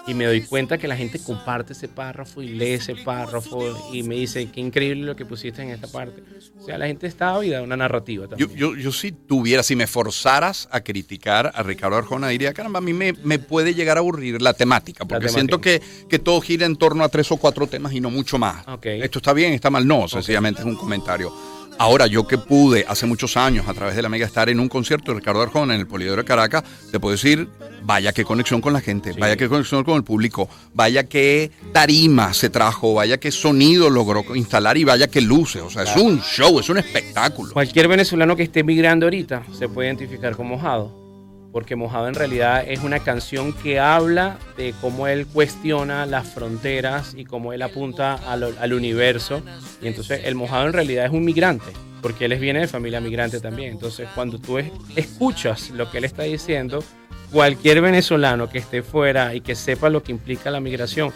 Y 0.06 0.13
me 0.13 0.26
doy 0.26 0.41
cuenta 0.41 0.78
que 0.78 0.88
la 0.88 0.96
gente 0.96 1.20
comparte 1.20 1.74
ese 1.74 1.89
párrafo 1.89 2.41
y 2.41 2.48
lee 2.48 2.74
ese 2.74 2.96
párrafo 2.96 3.89
y 3.91 4.04
me 4.04 4.15
dice, 4.15 4.50
qué 4.50 4.62
increíble 4.62 5.06
lo 5.06 5.15
que 5.17 5.26
pusiste 5.26 5.62
en 5.62 5.70
esta 5.70 5.88
parte. 5.88 6.24
O 6.58 6.63
sea, 6.63 6.78
la 6.78 6.88
gente 6.88 7.08
está 7.08 7.36
ávida 7.36 7.58
de 7.58 7.63
una 7.63 7.76
narrativa 7.76 8.24
Yo, 8.24 8.30
también. 8.30 8.50
yo, 8.58 8.76
yo 8.76 8.91
si 8.93 9.12
tuviera, 9.12 9.63
si 9.63 9.76
me 9.76 9.86
forzaras 9.86 10.70
a 10.72 10.80
criticar 10.82 11.52
a 11.54 11.62
Ricardo 11.62 11.98
Arjona, 11.98 12.30
diría, 12.30 12.54
caramba, 12.54 12.80
a 12.80 12.82
mí 12.82 12.93
me, 12.93 13.13
me 13.24 13.38
puede 13.38 13.74
llegar 13.74 13.98
a 13.98 14.00
aburrir 14.00 14.41
la 14.41 14.54
temática, 14.54 15.04
porque 15.04 15.28
siento 15.28 15.60
que, 15.60 15.82
que 16.10 16.20
todo 16.20 16.39
gira 16.39 16.65
en 16.65 16.78
torno 16.78 17.04
a 17.04 17.10
tres 17.10 17.30
o 17.32 17.38
cuatro 17.38 17.67
temas 17.67 17.91
y 17.91 18.00
no 18.00 18.10
mucho 18.10 18.38
más. 18.38 18.65
Esto 18.84 19.20
está 19.20 19.34
bien, 19.34 19.54
está 19.54 19.70
mal, 19.70 19.86
no, 19.86 20.08
sencillamente 20.08 20.62
es 20.62 20.65
un 20.65 20.76
comentario. 20.76 21.34
Ahora, 21.80 22.08
yo 22.08 22.28
que 22.28 22.40
pude 22.40 22.86
hace 22.88 23.06
muchos 23.06 23.38
años 23.38 23.68
a 23.68 23.74
través 23.74 23.96
de 23.96 24.02
la 24.02 24.10
Mega 24.10 24.26
estar 24.26 24.50
en 24.50 24.60
un 24.60 24.68
concierto 24.68 25.12
de 25.12 25.20
Ricardo 25.20 25.44
Arjona 25.44 25.76
en 25.76 25.82
el 25.82 25.88
Polidoro 25.88 26.24
de 26.24 26.28
Caracas, 26.28 26.63
te 26.92 27.00
puedo 27.00 27.12
decir, 27.12 27.48
vaya 27.84 28.13
qué 28.13 28.24
conexión 28.24 28.62
con 28.62 28.74
la 28.74 28.82
gente, 28.82 29.13
vaya 29.13 29.38
qué 29.38 29.48
conexión 29.48 29.84
con 29.84 29.96
el 29.96 30.04
público, 30.04 30.50
vaya 30.74 31.04
qué 31.08 31.52
tarima 31.74 32.34
se 32.34 32.50
trajo, 32.50 32.96
vaya 32.96 33.20
qué 33.20 33.32
sonido 33.32 33.92
logró 33.92 34.24
instalar 34.36 34.76
y 34.78 34.86
vaya 34.86 35.08
qué 35.08 35.22
luces. 35.22 35.62
O 35.62 35.70
sea, 35.70 35.84
es 35.84 35.96
un 35.96 36.20
show, 36.22 36.60
es 36.60 36.70
un 36.70 36.80
espectáculo. 36.80 37.54
Cualquier 37.54 37.88
venezolano 37.88 38.36
que 38.36 38.44
esté 38.44 38.63
migrando 38.63 39.06
ahorita 39.06 39.44
se 39.58 39.70
puede 39.70 39.90
identificar 39.90 40.36
con 40.36 40.48
Mojado, 40.48 41.07
porque 41.52 41.76
Mojado 41.76 42.08
en 42.08 42.14
realidad 42.16 42.64
es 42.68 42.80
una 42.84 43.00
canción 43.00 43.54
que 43.54 43.80
habla 43.80 44.38
de 44.58 44.74
cómo 44.82 45.08
él 45.08 45.26
cuestiona 45.28 46.06
las 46.06 46.28
fronteras 46.28 47.14
y 47.18 47.26
cómo 47.26 47.54
él 47.54 47.62
apunta 47.62 48.14
al, 48.16 48.56
al 48.60 48.74
universo. 48.74 49.42
Y 49.82 49.88
entonces 49.88 50.22
el 50.26 50.36
Mojado 50.36 50.68
en 50.68 50.74
realidad 50.74 51.06
es 51.06 51.12
un 51.12 51.26
migrante, 51.26 51.72
porque 52.02 52.26
él 52.26 52.34
es- 52.34 52.40
viene 52.40 52.60
de 52.60 52.68
familia 52.68 53.00
migrante 53.02 53.40
también. 53.40 53.72
Entonces 53.72 54.08
cuando 54.14 54.38
tú 54.40 54.58
es- 54.60 54.72
escuchas 54.96 55.70
lo 55.72 55.90
que 55.90 55.98
él 56.00 56.04
está 56.06 56.24
diciendo, 56.24 56.84
cualquier 57.32 57.82
venezolano 57.82 58.50
que 58.50 58.60
esté 58.60 58.84
fuera 58.84 59.34
y 59.36 59.42
que 59.42 59.56
sepa 59.56 59.90
lo 59.90 60.04
que 60.04 60.12
implica 60.12 60.52
la 60.52 60.60
migración 60.60 61.12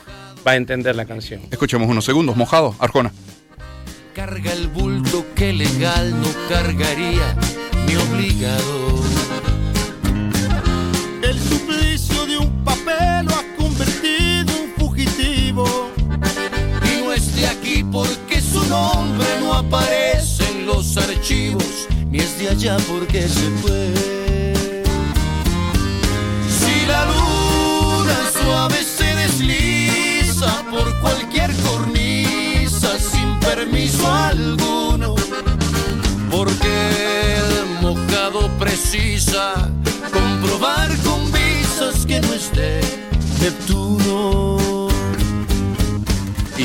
va 0.46 0.52
a 0.52 0.56
entender 0.56 0.96
la 0.96 1.06
canción. 1.06 1.41
Escuchemos 1.52 1.88
unos 1.88 2.04
segundos, 2.04 2.36
mojado, 2.36 2.76
Arjona. 2.80 3.12
Carga 4.15 4.52
el 4.52 4.67
bulto 4.67 5.26
que 5.36 5.54
legal 5.54 6.12
no 6.20 6.28
cargaría 6.50 7.36
mi 7.88 7.96
obligado. 7.96 9.00
Allá 22.62 22.78
porque 22.88 23.28
se 23.28 23.50
fue. 23.62 23.81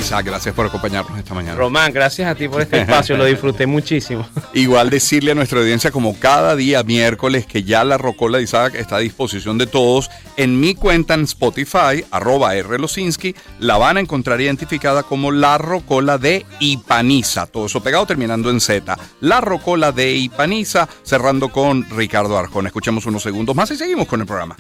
Isaac, 0.07 0.25
gracias 0.25 0.55
por 0.55 0.65
acompañarnos 0.65 1.19
esta 1.19 1.35
mañana. 1.35 1.57
Román, 1.57 1.93
gracias 1.93 2.31
a 2.31 2.37
ti 2.37 2.49
por 2.49 2.63
este 2.63 2.83
espacio, 2.83 3.17
lo 3.17 3.25
disfruté 3.25 3.67
muchísimo. 3.67 4.25
Igual 4.55 4.89
decirle 4.89 5.33
a 5.33 5.35
nuestra 5.35 5.59
audiencia 5.59 5.91
como 5.91 6.17
cada 6.21 6.55
día 6.55 6.85
miércoles 6.85 7.45
que 7.45 7.65
ya 7.65 7.83
la 7.83 7.99
Rocola 7.99 8.39
de 8.39 8.45
Isaac 8.45 8.77
está 8.77 8.97
a 8.97 9.01
disposición 9.01 9.59
de 9.59 9.67
todos 9.67 10.09
en 10.37 10.61
mi 10.61 10.77
cuenta 10.77 11.15
en 11.15 11.23
Spotify, 11.23 12.05
arroba 12.13 12.55
R. 12.55 12.79
Losinski, 12.79 13.35
la 13.59 13.79
van 13.79 13.97
a 13.97 14.01
encontrar 14.01 14.41
identificada 14.41 15.03
como 15.03 15.33
La 15.33 15.59
Rocola 15.59 16.19
de 16.19 16.47
Ipaniza. 16.61 17.47
Todo 17.47 17.67
eso 17.67 17.83
pegado 17.83 18.07
terminando 18.07 18.49
en 18.51 18.61
Z. 18.61 18.97
La 19.23 19.41
Rocola 19.41 19.91
de 19.91 20.15
Ipaniza, 20.15 20.89
cerrando 21.03 21.49
con 21.49 21.85
Ricardo 21.91 22.39
Arjona. 22.39 22.69
Escuchemos 22.69 23.07
unos 23.07 23.25
segundos 23.25 23.57
más 23.57 23.73
y 23.73 23.77
seguimos 23.77 24.07
con 24.07 24.21
el 24.21 24.27
programa. 24.27 24.55